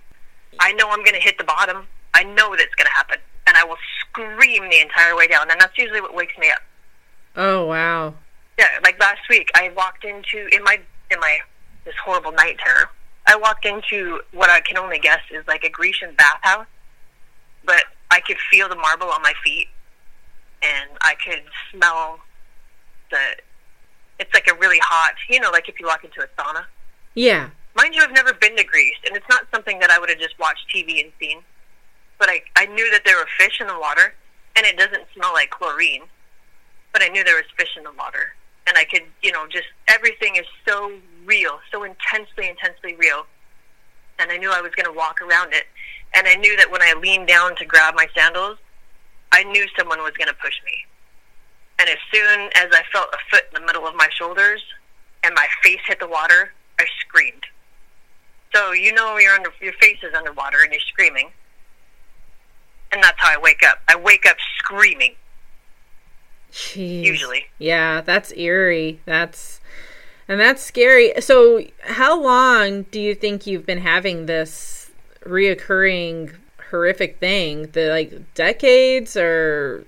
[0.60, 1.86] I know I'm going to hit the bottom.
[2.12, 3.18] I know that it's going to happen.
[3.46, 5.50] And I will scream the entire way down.
[5.50, 6.60] And that's usually what wakes me up.
[7.36, 8.14] oh, wow.
[8.58, 10.78] Yeah, like last week, I walked into in my
[11.10, 11.38] in my
[11.84, 12.88] this horrible night terror.
[13.26, 16.66] I walked into what I can only guess is like a Grecian bathhouse,
[17.64, 19.68] but I could feel the marble on my feet,
[20.62, 22.20] and I could smell
[23.10, 23.18] the.
[24.18, 26.64] It's like a really hot, you know, like if you walk into a sauna.
[27.14, 27.50] Yeah.
[27.74, 30.18] Mind you, I've never been to Greece, and it's not something that I would have
[30.18, 31.42] just watched TV and seen.
[32.18, 34.14] But I, I knew that there were fish in the water,
[34.56, 36.02] and it doesn't smell like chlorine.
[36.92, 38.34] But I knew there was fish in the water,
[38.66, 40.92] and I could, you know, just everything is so
[41.26, 43.26] real, so intensely, intensely real.
[44.18, 45.64] And I knew I was going to walk around it,
[46.14, 48.56] and I knew that when I leaned down to grab my sandals,
[49.32, 50.86] I knew someone was going to push me.
[51.78, 54.62] And as soon as I felt a foot in the middle of my shoulders
[55.22, 57.44] and my face hit the water, I screamed.
[58.54, 61.30] So you know you're under your face is underwater and you're screaming.
[62.92, 63.80] And that's how I wake up.
[63.88, 65.16] I wake up screaming.
[66.52, 67.04] Jeez.
[67.04, 67.44] Usually.
[67.58, 69.00] Yeah, that's eerie.
[69.04, 69.60] That's
[70.28, 71.12] and that's scary.
[71.20, 74.90] So, how long do you think you've been having this
[75.24, 76.34] reoccurring
[76.70, 77.70] horrific thing?
[77.72, 79.84] The like decades or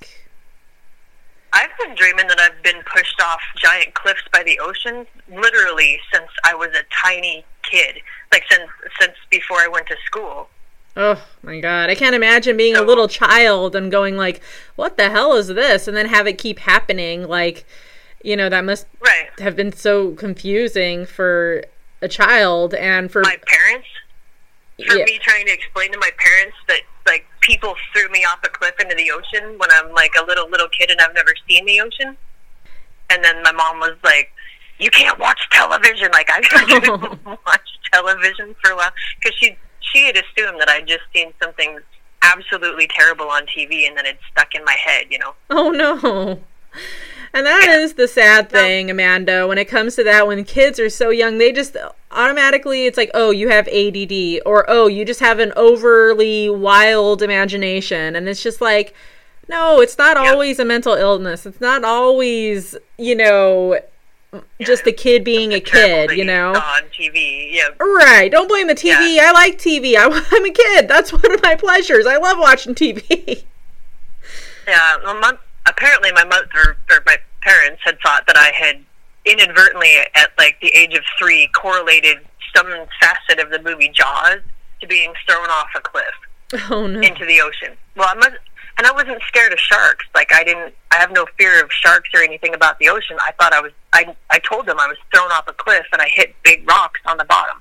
[1.53, 6.29] I've been dreaming that I've been pushed off giant cliffs by the ocean literally since
[6.44, 7.96] I was a tiny kid.
[8.33, 8.70] Like since
[9.01, 10.51] since before I went to school.
[10.96, 14.42] Oh my god, I can't imagine being a little child and going like,
[14.77, 17.64] "What the hell is this?" and then have it keep happening like,
[18.22, 19.28] you know, that must Right.
[19.40, 21.64] have been so confusing for
[22.02, 23.88] a child and for My parents
[24.88, 25.04] for yeah.
[25.04, 28.74] me trying to explain to my parents that like people threw me off a cliff
[28.78, 31.81] into the ocean when I'm like a little little kid and I've never seen the
[31.81, 32.16] ocean.
[33.11, 34.31] And then my mom was like,
[34.78, 40.04] "You can't watch television." Like I couldn't watch television for a while because she she
[40.04, 41.78] had assumed that I'd just seen something
[42.22, 45.07] absolutely terrible on TV and then it stuck in my head.
[45.11, 45.35] You know.
[45.50, 46.40] Oh no.
[47.35, 49.47] And that is the sad thing, Amanda.
[49.47, 51.77] When it comes to that, when kids are so young, they just
[52.11, 57.23] automatically, it's like, oh, you have ADD, or oh, you just have an overly wild
[57.23, 58.17] imagination.
[58.17, 58.95] And it's just like,
[59.49, 61.47] no, it's not always a mental illness.
[61.47, 63.79] It's not always, you know,
[64.61, 66.53] just a kid being a kid, you know?
[66.55, 67.53] on TV.
[67.53, 67.69] Yeah.
[67.81, 68.31] Right.
[68.31, 69.17] Don't blame the TV.
[69.17, 69.29] Yeah.
[69.29, 69.97] I like TV.
[69.97, 70.88] I, I'm a kid.
[70.88, 72.07] That's one of my pleasures.
[72.07, 73.45] I love watching TV.
[74.67, 75.33] Yeah, well, my,
[75.68, 78.85] apparently my mother or my parents had thought that I had
[79.24, 82.18] inadvertently, at like the age of three, correlated
[82.57, 82.66] some
[83.00, 84.38] facet of the movie Jaws
[84.81, 87.00] to being thrown off a cliff Oh, no.
[87.00, 87.76] into the ocean.
[87.96, 88.37] Well, I must,
[88.78, 90.07] and I wasn't scared of sharks.
[90.14, 93.16] Like I didn't, I have no fear of sharks or anything about the ocean.
[93.20, 96.00] I thought I was, I, I told them I was thrown off a cliff and
[96.00, 97.59] I hit big rocks on the bottom.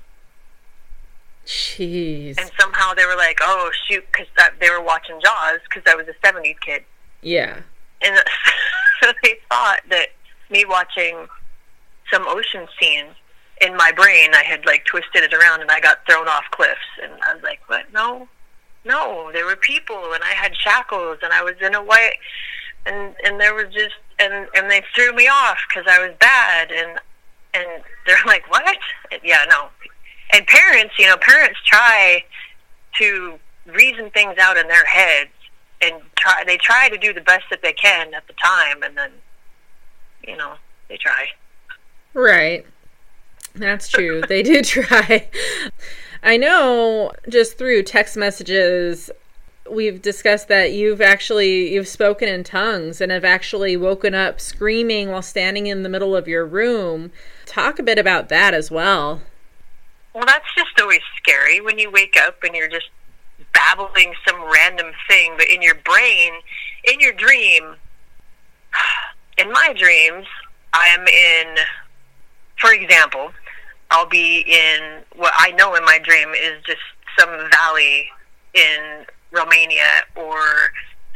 [1.46, 2.38] Jeez.
[2.38, 4.26] And somehow they were like, "Oh shoot," because
[4.60, 6.84] they were watching Jaws because I was a '70s kid.
[7.22, 7.60] Yeah.
[8.02, 8.16] And
[9.02, 10.08] so they thought that
[10.50, 11.26] me watching
[12.12, 13.06] some ocean scene
[13.60, 16.78] in my brain, I had like twisted it around and I got thrown off cliffs.
[17.02, 17.92] And I was like, "What?
[17.92, 18.28] No,
[18.84, 19.30] no.
[19.32, 22.16] There were people, and I had shackles, and I was in a white,
[22.86, 26.70] and and there was just and and they threw me off because I was bad,
[26.70, 26.98] and
[27.54, 28.78] and they're like, what?
[29.10, 29.68] And, yeah, no.
[30.32, 32.24] And parents, you know, parents try
[32.98, 35.30] to reason things out in their heads
[35.80, 38.96] and try they try to do the best that they can at the time and
[38.96, 39.10] then
[40.26, 40.54] you know
[40.88, 41.28] they try
[42.14, 42.66] Right.
[43.54, 44.22] That's true.
[44.28, 45.28] they do try.
[46.22, 49.10] I know just through text messages
[49.70, 55.10] we've discussed that you've actually you've spoken in tongues and have actually woken up screaming
[55.10, 57.12] while standing in the middle of your room.
[57.46, 59.22] Talk a bit about that as well.
[60.14, 62.90] well that's just always scary when you wake up and you're just
[63.54, 66.32] babbling some random thing but in your brain
[66.84, 67.74] in your dream
[69.38, 70.26] in my dreams
[70.72, 71.56] i am in
[72.60, 73.30] for example
[73.90, 76.80] i'll be in what i know in my dream is just
[77.18, 78.06] some valley
[78.54, 80.38] in romania or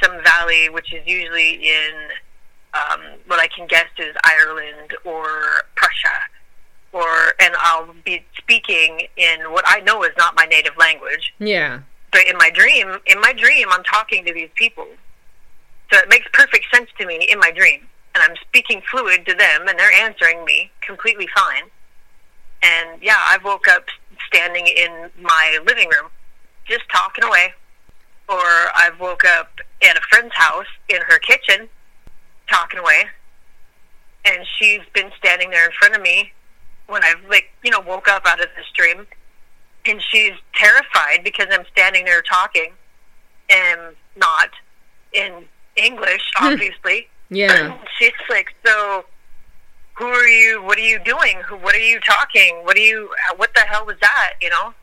[0.03, 1.93] some valley which is usually in
[2.75, 5.27] um, what i can guess is ireland or
[5.77, 6.09] prussia
[6.93, 11.81] or and i'll be speaking in what i know is not my native language Yeah.
[12.13, 14.87] But in my dream, in my dream, I'm talking to these people.
[15.91, 17.89] So it makes perfect sense to me in my dream.
[18.15, 21.65] And I'm speaking fluid to them, and they're answering me completely fine.
[22.63, 23.87] And yeah, I woke up
[24.27, 26.11] standing in my living room,
[26.67, 27.55] just talking away.
[28.29, 28.45] Or
[28.77, 31.69] I've woke up at a friend's house in her kitchen,
[32.49, 33.05] talking away.
[34.25, 36.33] And she's been standing there in front of me
[36.87, 39.07] when I've, like, you know, woke up out of this dream
[39.87, 42.73] and she's terrified because I'm standing there talking
[43.51, 43.81] and
[44.17, 44.51] not
[45.13, 45.45] in
[45.77, 46.53] English, hmm.
[46.53, 47.09] obviously.
[47.35, 47.79] Yeah.
[47.99, 49.07] she's like, "So,
[49.95, 50.63] who are you?
[50.63, 51.41] What are you doing?
[51.49, 51.57] Who?
[51.57, 52.61] What are you talking?
[52.65, 53.09] What are you?
[53.31, 54.35] Uh, what the hell was that?
[54.43, 54.75] You know?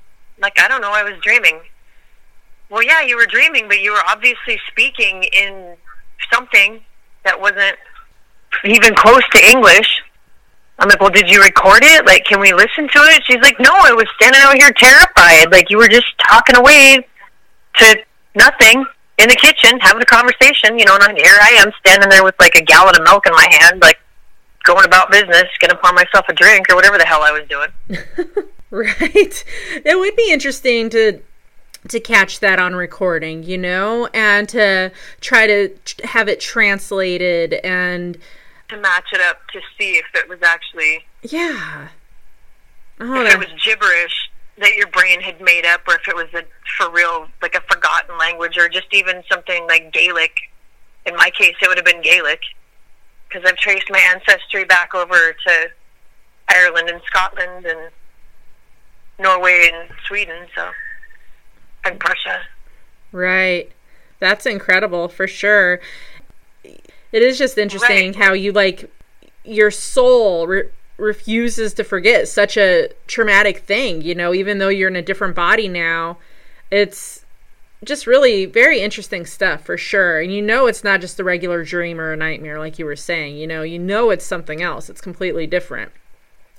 [0.41, 0.91] Like, I don't know.
[0.91, 1.59] I was dreaming.
[2.71, 5.75] Well, yeah, you were dreaming, but you were obviously speaking in
[6.33, 6.81] something
[7.23, 7.77] that wasn't
[8.63, 10.01] even close to English.
[10.79, 12.05] I'm like, well, did you record it?
[12.05, 13.23] Like, can we listen to it?
[13.25, 15.51] She's like, no, I was standing out here terrified.
[15.51, 17.05] Like, you were just talking away
[17.75, 17.97] to
[18.35, 18.85] nothing
[19.17, 22.35] in the kitchen, having a conversation, you know, and here I am standing there with
[22.39, 23.99] like a gallon of milk in my hand, like
[24.63, 28.47] going about business, gonna pour myself a drink or whatever the hell I was doing.
[28.71, 29.43] Right.
[29.83, 31.21] It would be interesting to
[31.87, 35.69] to catch that on recording, you know, and to try to
[36.03, 38.17] have it translated and
[38.69, 41.87] To match it up to see if it was actually yeah.
[42.99, 46.27] Oh, if it was gibberish that your brain had made up, or if it was
[46.33, 46.43] a
[46.77, 50.31] for real like a forgotten language, or just even something like Gaelic.
[51.05, 52.41] In my case, it would have been Gaelic
[53.27, 55.69] because I've traced my ancestry back over to
[56.49, 57.91] Ireland and Scotland and
[59.17, 60.69] Norway and Sweden, so
[61.85, 62.41] and Prussia.
[63.11, 63.71] Right.
[64.19, 65.79] That's incredible for sure.
[67.11, 68.15] It is just interesting Right.
[68.15, 68.89] how you like
[69.43, 74.89] your soul re- refuses to forget such a traumatic thing, you know, even though you're
[74.89, 76.17] in a different body now.
[76.71, 77.25] It's
[77.83, 80.19] just really very interesting stuff for sure.
[80.19, 82.95] And you know it's not just a regular dream or a nightmare like you were
[82.97, 84.89] saying, you know, you know it's something else.
[84.89, 85.91] It's completely different.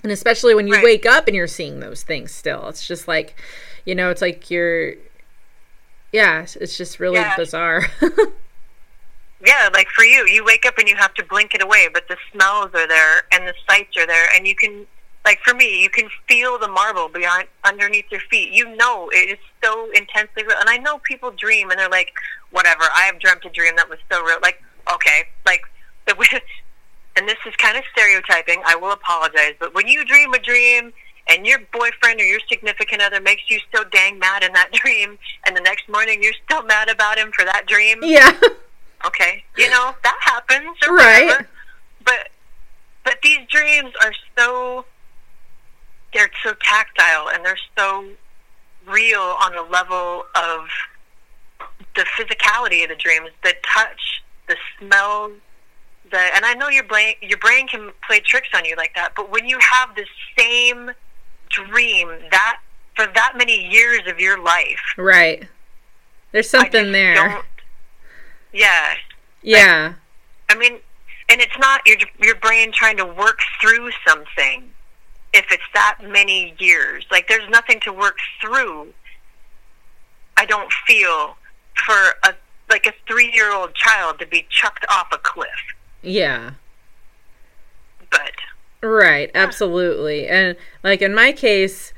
[0.02, 0.84] And especially when you Right.
[0.84, 2.68] wake up and you're seeing those things still.
[2.68, 3.38] It's just like,
[3.84, 4.94] you know, it's like you're
[6.12, 7.36] yeah, it's- just really Yeah.
[7.36, 7.86] bizarre.
[9.44, 12.06] Yeah, like for you, you wake up and you have to blink it away, but
[12.08, 14.86] the smells are there and the sights are there, and you can,
[15.24, 18.52] like for me, you can feel the marble behind underneath your feet.
[18.52, 22.12] You know it is so intensely real, and I know people dream and they're like,
[22.50, 22.82] whatever.
[22.94, 24.38] I have dreamt a dream that was so real.
[24.42, 24.62] Like,
[24.92, 25.62] okay, like
[26.06, 26.14] the
[27.16, 28.62] and this is kind of stereotyping.
[28.66, 30.92] I will apologize, but when you dream a dream
[31.28, 35.18] and your boyfriend or your significant other makes you so dang mad in that dream,
[35.46, 38.32] and the next morning you're still mad about him for that dream, yeah.
[39.04, 41.26] Okay you know that happens or Right.
[41.26, 41.48] whatever
[42.04, 42.28] but
[43.04, 44.84] but these dreams are so
[46.12, 48.04] they're so tactile and they're so
[48.86, 50.66] real on the level of
[51.96, 55.30] the physicality of the dreams the touch the smell
[56.10, 59.12] the and i know your brain your brain can play tricks on you like that
[59.16, 60.06] but when you have the
[60.38, 60.90] same
[61.50, 62.58] dream that
[62.96, 65.48] for that many years of your life Right.
[66.32, 67.42] There's something there.
[68.52, 68.94] Yeah
[69.42, 69.94] Yeah.
[70.48, 70.78] I mean,
[71.28, 74.70] and it's not your your brain trying to work through something
[75.32, 77.04] if it's that many years.
[77.10, 78.92] Like there's nothing to work through.
[80.36, 81.36] I don't feel
[81.86, 82.34] for a
[82.68, 85.50] like a three year old child to be chucked off a cliff.
[86.02, 86.52] Yeah.
[88.10, 88.32] But
[88.82, 90.26] Right, absolutely.
[90.26, 91.92] And like in my case,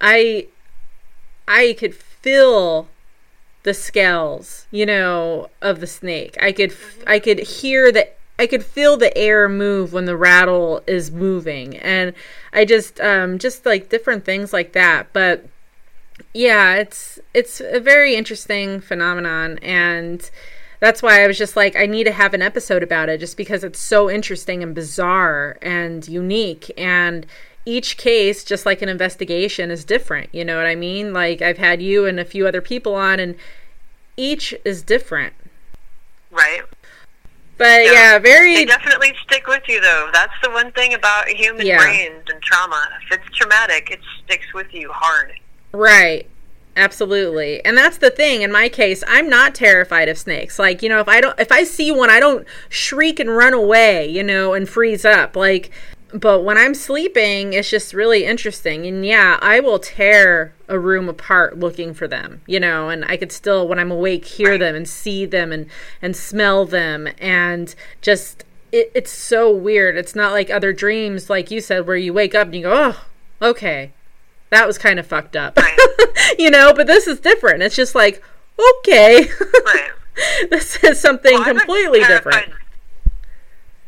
[0.00, 0.48] I
[1.48, 2.88] I could feel
[3.62, 6.36] the scales, you know, of the snake.
[6.40, 6.74] I could
[7.06, 8.08] I could hear the
[8.38, 11.76] I could feel the air move when the rattle is moving.
[11.78, 12.14] And
[12.52, 15.12] I just um just like different things like that.
[15.12, 15.46] But
[16.32, 20.30] yeah, it's it's a very interesting phenomenon and
[20.80, 23.36] that's why I was just like, I need to have an episode about it just
[23.36, 26.72] because it's so interesting and bizarre and unique.
[26.78, 27.26] And
[27.66, 30.34] each case, just like an investigation, is different.
[30.34, 31.12] You know what I mean?
[31.12, 33.36] Like, I've had you and a few other people on, and
[34.16, 35.34] each is different.
[36.30, 36.62] right.
[37.58, 37.92] But Yeah.
[37.92, 38.54] yeah, very.
[38.54, 40.08] They definitely stick with you though.
[40.14, 41.76] That's the one thing about human Yeah.
[41.78, 42.88] brains and trauma.
[43.10, 45.32] If it's traumatic, it sticks with you hard.
[45.72, 46.26] Right.
[46.76, 47.62] Absolutely.
[47.64, 50.58] And that's the thing in my case, I'm not terrified of snakes.
[50.58, 53.52] Like, you know, if I don't if I see one, I don't shriek and run
[53.52, 55.36] away, you know, and freeze up.
[55.36, 55.70] Like
[56.12, 58.86] but when I'm sleeping, it's just really interesting.
[58.86, 63.16] And yeah, I will tear a room apart looking for them, you know, and I
[63.16, 65.66] could still when I'm awake hear them and see them and
[66.02, 69.96] and smell them and just it, it's so weird.
[69.96, 72.94] It's not like other dreams like you said where you wake up and you go,
[73.42, 73.92] "Oh, okay."
[74.50, 75.58] That was kind of fucked up.
[76.38, 77.62] you know, but this is different.
[77.62, 78.20] It's just like,
[78.58, 79.28] okay.
[79.64, 79.90] Right.
[80.50, 82.52] this is something Well, completely different.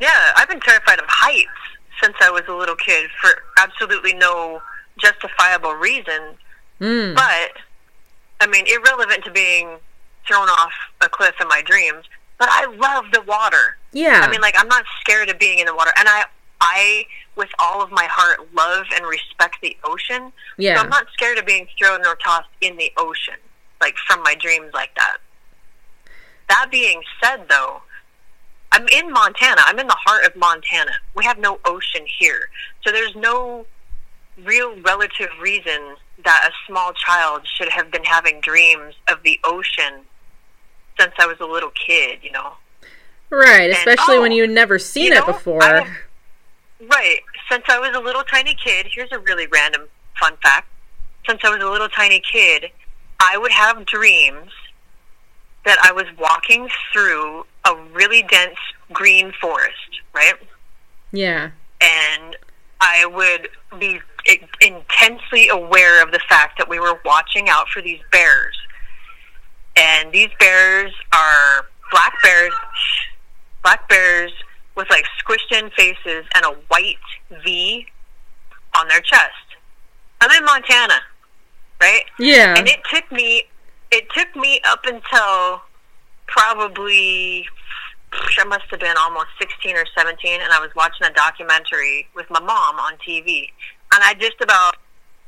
[0.00, 1.48] Yeah, I've been terrified of heights
[2.02, 4.60] since I was a little kid for absolutely no
[4.98, 6.34] justifiable reason.
[6.80, 7.14] Mm.
[7.14, 7.52] But,
[8.40, 9.78] I mean, irrelevant to being
[10.26, 12.04] thrown off a cliff in my dreams,
[12.38, 13.76] but I love the water.
[13.92, 14.20] Yeah.
[14.24, 15.92] I mean, like, I'm not scared of being in the water.
[15.96, 16.24] And I,
[16.60, 17.04] I,
[17.36, 20.32] with all of my heart, love and respect the ocean.
[20.58, 20.76] yeah.
[20.76, 23.36] So I'm not scared of being thrown or tossed in the ocean,
[23.80, 25.18] like from my dreams like that.
[26.48, 27.82] That being said, though,
[28.72, 29.60] I'm in Montana.
[29.66, 30.92] I'm in the heart of Montana.
[31.14, 32.48] We have no ocean here.
[32.84, 33.66] So there's no
[34.44, 40.00] real relative reason that a small child should have been having dreams of the ocean
[40.98, 42.54] since I was a little kid, you know?
[43.30, 43.70] right.
[43.70, 45.60] Especially when oh, you've never seen you it before.
[45.60, 47.20] Right.
[47.50, 49.82] Since I was a little tiny kid, here's a really random
[50.18, 50.68] fun fact.
[51.28, 52.70] Since I was a little tiny kid,
[53.20, 54.50] I would have dreams
[55.64, 58.56] that I was walking through a really dense
[58.92, 60.34] green forest, right?
[61.12, 61.50] yeah.
[61.80, 62.36] And
[62.80, 63.48] I would
[63.80, 64.00] be
[64.60, 68.56] intensely aware of the fact that we were watching out for these bears.
[69.76, 72.52] and these bears are black bears,
[73.62, 74.32] black bears
[74.76, 76.96] with like squished in faces and a white
[77.44, 77.86] V
[78.78, 79.30] on their chest.
[80.20, 81.00] I'm in Montana,
[81.80, 82.04] right?
[82.18, 82.54] Yeah.
[82.56, 83.44] And it took me,
[83.90, 85.62] it took me up until
[86.32, 87.46] probably,
[88.12, 92.26] I must have been almost 16 or 17, and I was watching a documentary with
[92.30, 93.48] my mom on TV,
[93.94, 94.76] and I just about,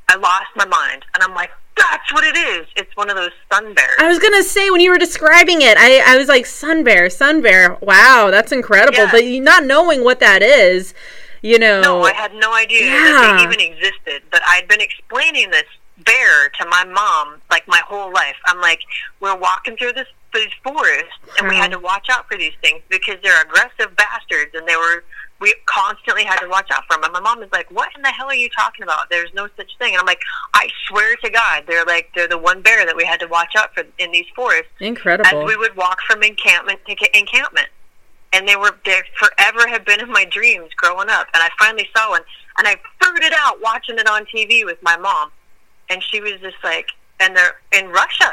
[0.09, 2.67] I lost my mind, and I'm like, that's what it is.
[2.77, 3.97] It's one of those sun bears.
[3.99, 7.11] I was gonna say when you were describing it, I, I was like sun bear,
[7.11, 7.77] sun bear.
[7.83, 8.97] Wow, that's incredible.
[8.99, 9.11] Yeah.
[9.11, 10.95] But you not knowing what that is,
[11.43, 11.81] you know.
[11.83, 13.03] No, I had no idea Yeah.
[13.03, 14.23] that they even existed.
[14.31, 15.65] But I'd been explaining this
[16.05, 18.37] bear to my mom like my whole life.
[18.47, 18.81] I'm like,
[19.19, 21.85] we're walking through this these forests, and we had to uh-huh.
[21.85, 25.05] watch out for these things because they're aggressive bastards, and they were.
[25.41, 27.05] We constantly had to watch out for them.
[27.05, 29.11] And my mom is like, "What in the hell are you talking about?
[29.11, 30.21] There's no such thing." And I'm like,
[30.55, 33.55] "I swear to God, they're like they're the one bear that we had to watch
[33.57, 35.43] out for in these forests." incredible.
[35.43, 37.69] as we would walk from encampment to encampment.
[38.33, 41.27] And they were they forever have been in my dreams growing up.
[41.35, 42.23] And I finally saw one,
[42.59, 45.31] and I figured it out watching it on TV with my mom,
[45.91, 46.89] and she was just like,
[47.21, 48.33] and they're in Russia,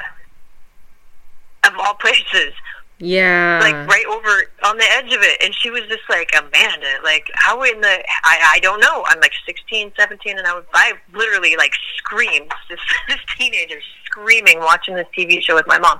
[1.66, 2.53] of all places,
[2.99, 3.59] yeah.
[3.62, 5.41] like right over on the edge of it.
[5.43, 9.03] And she was just like, Amanda, like how in the I I don't know.
[9.07, 12.51] I'm like 16, 17, and I was I literally like screamed.
[12.70, 15.99] This this teenager screaming watching this TV show with my mom.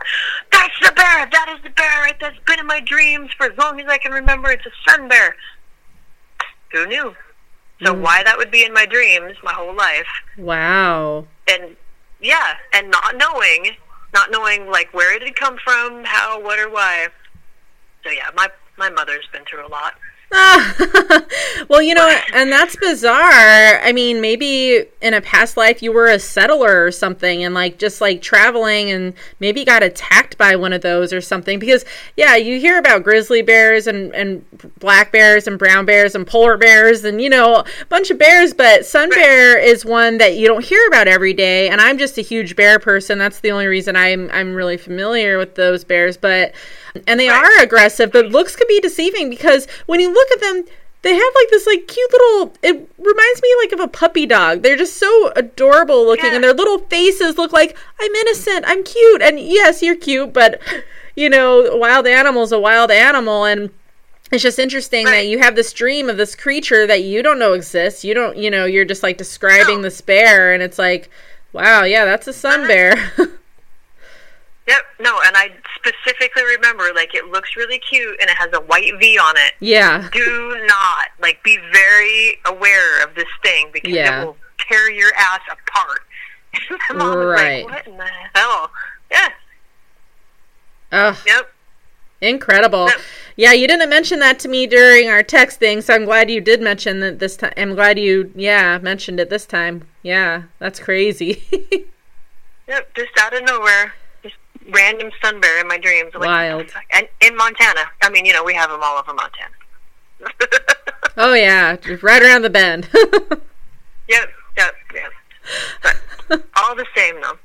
[0.52, 1.28] That's the bear.
[1.32, 2.12] That is the bear.
[2.20, 4.52] That's been in my dreams for as long as I can remember.
[4.52, 5.36] It's a sun bear.
[6.72, 7.14] Who knew?
[7.84, 8.02] So mm.
[8.02, 10.08] why that would be in my dreams my whole life,
[10.38, 11.26] wow.
[11.50, 11.76] and
[12.22, 13.72] yeah, and not knowing,
[14.14, 17.08] not knowing like where it had come from, how, what, or why.
[18.04, 19.94] So yeah, my my mother's been through a lot.
[21.68, 23.82] well, you know, and that's bizarre.
[23.82, 27.78] I mean, maybe in a past life you were a settler or something and like
[27.78, 31.60] just like traveling and maybe got attacked by one of those or something.
[31.60, 31.84] Because,
[32.16, 34.46] yeah, you hear about grizzly bears and, and
[34.80, 38.54] black bears and brown bears and polar bears and, you know, a bunch of bears,
[38.54, 41.68] but sun bear is one that you don't hear about every day.
[41.68, 43.18] And I'm just a huge bear person.
[43.18, 46.16] That's the only reason I'm, I'm really familiar with those bears.
[46.16, 46.54] But,
[47.08, 47.44] and they Right.
[47.60, 50.66] are aggressive, but looks can be deceiving because when you look at them,
[51.04, 54.62] they have like this like cute little it reminds me like of a puppy dog.
[54.62, 56.36] They're just so adorable looking Yeah.
[56.36, 59.22] and their little faces look like I'm innocent, I'm cute.
[59.22, 60.62] And yes, you're cute, but
[61.16, 63.70] you know, a wild animal's a wild animal and
[64.32, 67.52] it's just interesting that you have this dream of this creature that you don't know
[67.54, 68.06] exists.
[68.06, 69.82] You don't, you know, you're just like describing No.
[69.84, 71.10] this bear and it's like,
[71.52, 72.68] wow, yeah, that's a sun Uh-huh.
[72.68, 73.12] bear.
[74.68, 75.52] Yep, no, and I
[75.84, 79.54] specifically remember like it looks really cute and it has a white V on it.
[79.60, 80.08] yeah.
[80.12, 84.22] Do not like be very aware of this thing because Yeah.
[84.22, 86.00] it will tear your ass apart.
[86.90, 87.66] My mom was Right.
[87.66, 88.72] like, "What in the hell?"
[89.12, 89.30] Yeah,
[90.92, 91.16] Ugh.
[91.26, 91.52] yep.
[92.22, 92.88] Incredible.
[92.88, 93.00] Yep.
[93.36, 96.40] Yeah, you didn't mention that to me during our text thing, so I'm glad you
[96.40, 97.54] did mention that this time.
[97.58, 99.88] I'm glad you, yeah, mentioned it this time.
[100.04, 101.44] Yeah, that's crazy.
[102.68, 103.94] Yep, just out of nowhere,
[104.70, 106.14] random sun bear in my dreams.
[106.14, 106.58] Like, Wild.
[106.58, 107.82] "What the fuck?" And in Montana.
[108.02, 109.54] I mean, you know, we have them all over Montana.
[111.18, 112.90] oh yeah, just right around the bend.
[114.08, 115.12] yep, yep, yep.
[116.28, 117.38] But all the same, though.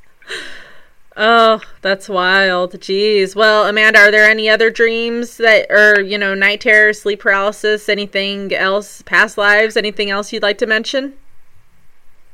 [1.17, 2.75] oh, that's wild.
[2.75, 3.35] Jeez.
[3.35, 7.89] Well, Amanda, are there any other dreams that, or you know, night terrors, sleep paralysis,
[7.89, 11.15] anything else, past lives, anything else you'd like to mention?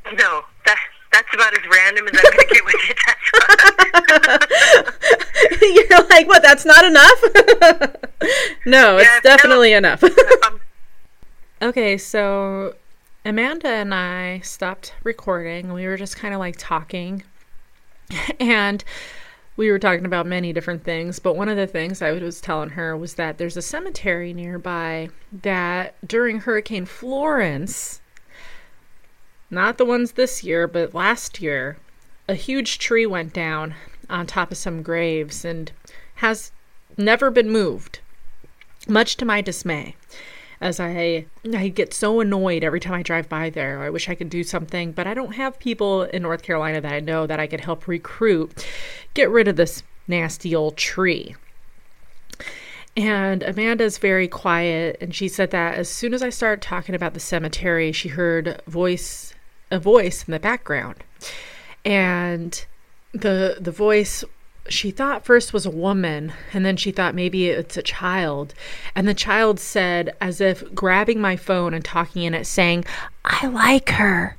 [0.04, 0.78] No, that
[1.12, 2.96] that's about as random as I'm going to get with it.
[3.06, 3.71] That's
[5.62, 6.42] You're like, what?
[6.42, 7.22] That's not enough?
[8.66, 10.02] no, Yeah, it's definitely enough.
[10.46, 10.60] um,
[11.62, 12.74] Okay, so
[13.24, 15.72] Amanda and I stopped recording.
[15.72, 17.22] We were just kind of like talking.
[18.40, 18.82] And
[19.56, 22.70] we were talking about many different things, but one of the things I was telling
[22.70, 25.10] her was that there's a cemetery nearby
[25.42, 28.00] that during Hurricane Florence,
[29.50, 31.76] not the ones this year, but last year,
[32.32, 33.74] a huge tree went down
[34.08, 35.70] on top of some graves and
[36.16, 36.50] has
[36.96, 38.00] never been moved,
[38.88, 39.94] much to my dismay
[40.58, 43.82] as I I get so annoyed every time I drive by there.
[43.82, 46.92] I wish I could do something, but I don't have people in North Carolina that
[46.92, 48.66] I know that I could help recruit
[49.12, 51.36] get rid of this nasty old tree.
[52.96, 57.12] And Amanda's very quiet and she said that as soon as I started talking about
[57.12, 59.34] the cemetery, she heard voice
[59.70, 61.04] a voice in the background.
[61.84, 62.64] And
[63.12, 64.24] the the voice
[64.68, 68.54] she thought first was a woman and then she thought maybe it's a child
[68.94, 72.84] and the child said as if grabbing my phone and talking in it saying
[73.24, 74.36] i like her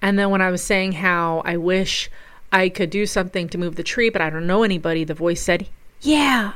[0.00, 2.08] and then when i was saying how i wish
[2.54, 5.02] I could do something to move the tree, but I don't know anybody.
[5.02, 5.66] The voice said,
[6.00, 6.52] Yeah.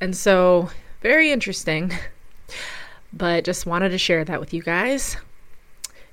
[0.00, 1.92] And so, very interesting.
[3.10, 5.16] But just wanted to share that with you guys.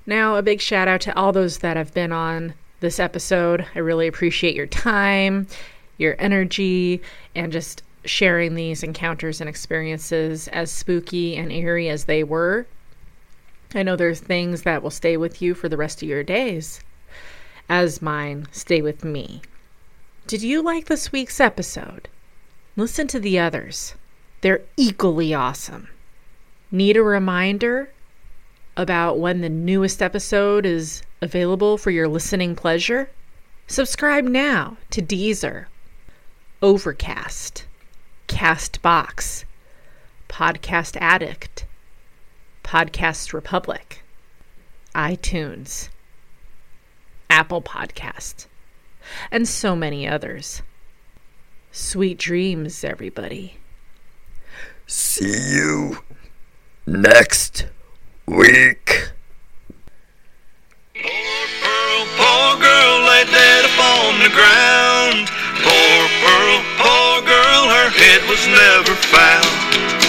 [0.06, 3.66] Now, a big shout out to all those that have been on this episode.
[3.74, 5.48] I really appreciate your time,
[5.98, 7.02] your energy,
[7.34, 12.66] and just sharing these encounters and experiences as spooky and eerie as they were.
[13.74, 16.80] I know there's things that will stay with you for the rest of your days,
[17.68, 19.42] as mine stay with me.
[20.28, 22.08] Did you like this week's episode?
[22.76, 23.94] Listen to the others,
[24.40, 25.88] they're equally awesome.
[26.70, 27.90] Need a reminder
[28.76, 33.10] about when the newest episode is available for your listening pleasure?
[33.66, 35.66] Subscribe now to Deezer,
[36.62, 37.66] Overcast,
[38.28, 39.44] Castbox,
[40.28, 41.66] Podcast Addict,
[42.62, 44.02] Podcast Republic,
[44.94, 45.88] iTunes,
[47.30, 48.46] Apple Podcast,
[49.30, 50.62] and so many others.
[51.72, 53.58] Sweet dreams, everybody.
[54.86, 55.98] See you
[56.86, 57.66] next
[58.26, 59.12] week.
[60.94, 65.28] Poor Pearl, poor girl, lay dead upon the ground.
[65.62, 70.05] Poor Pearl, poor girl, her head was never found.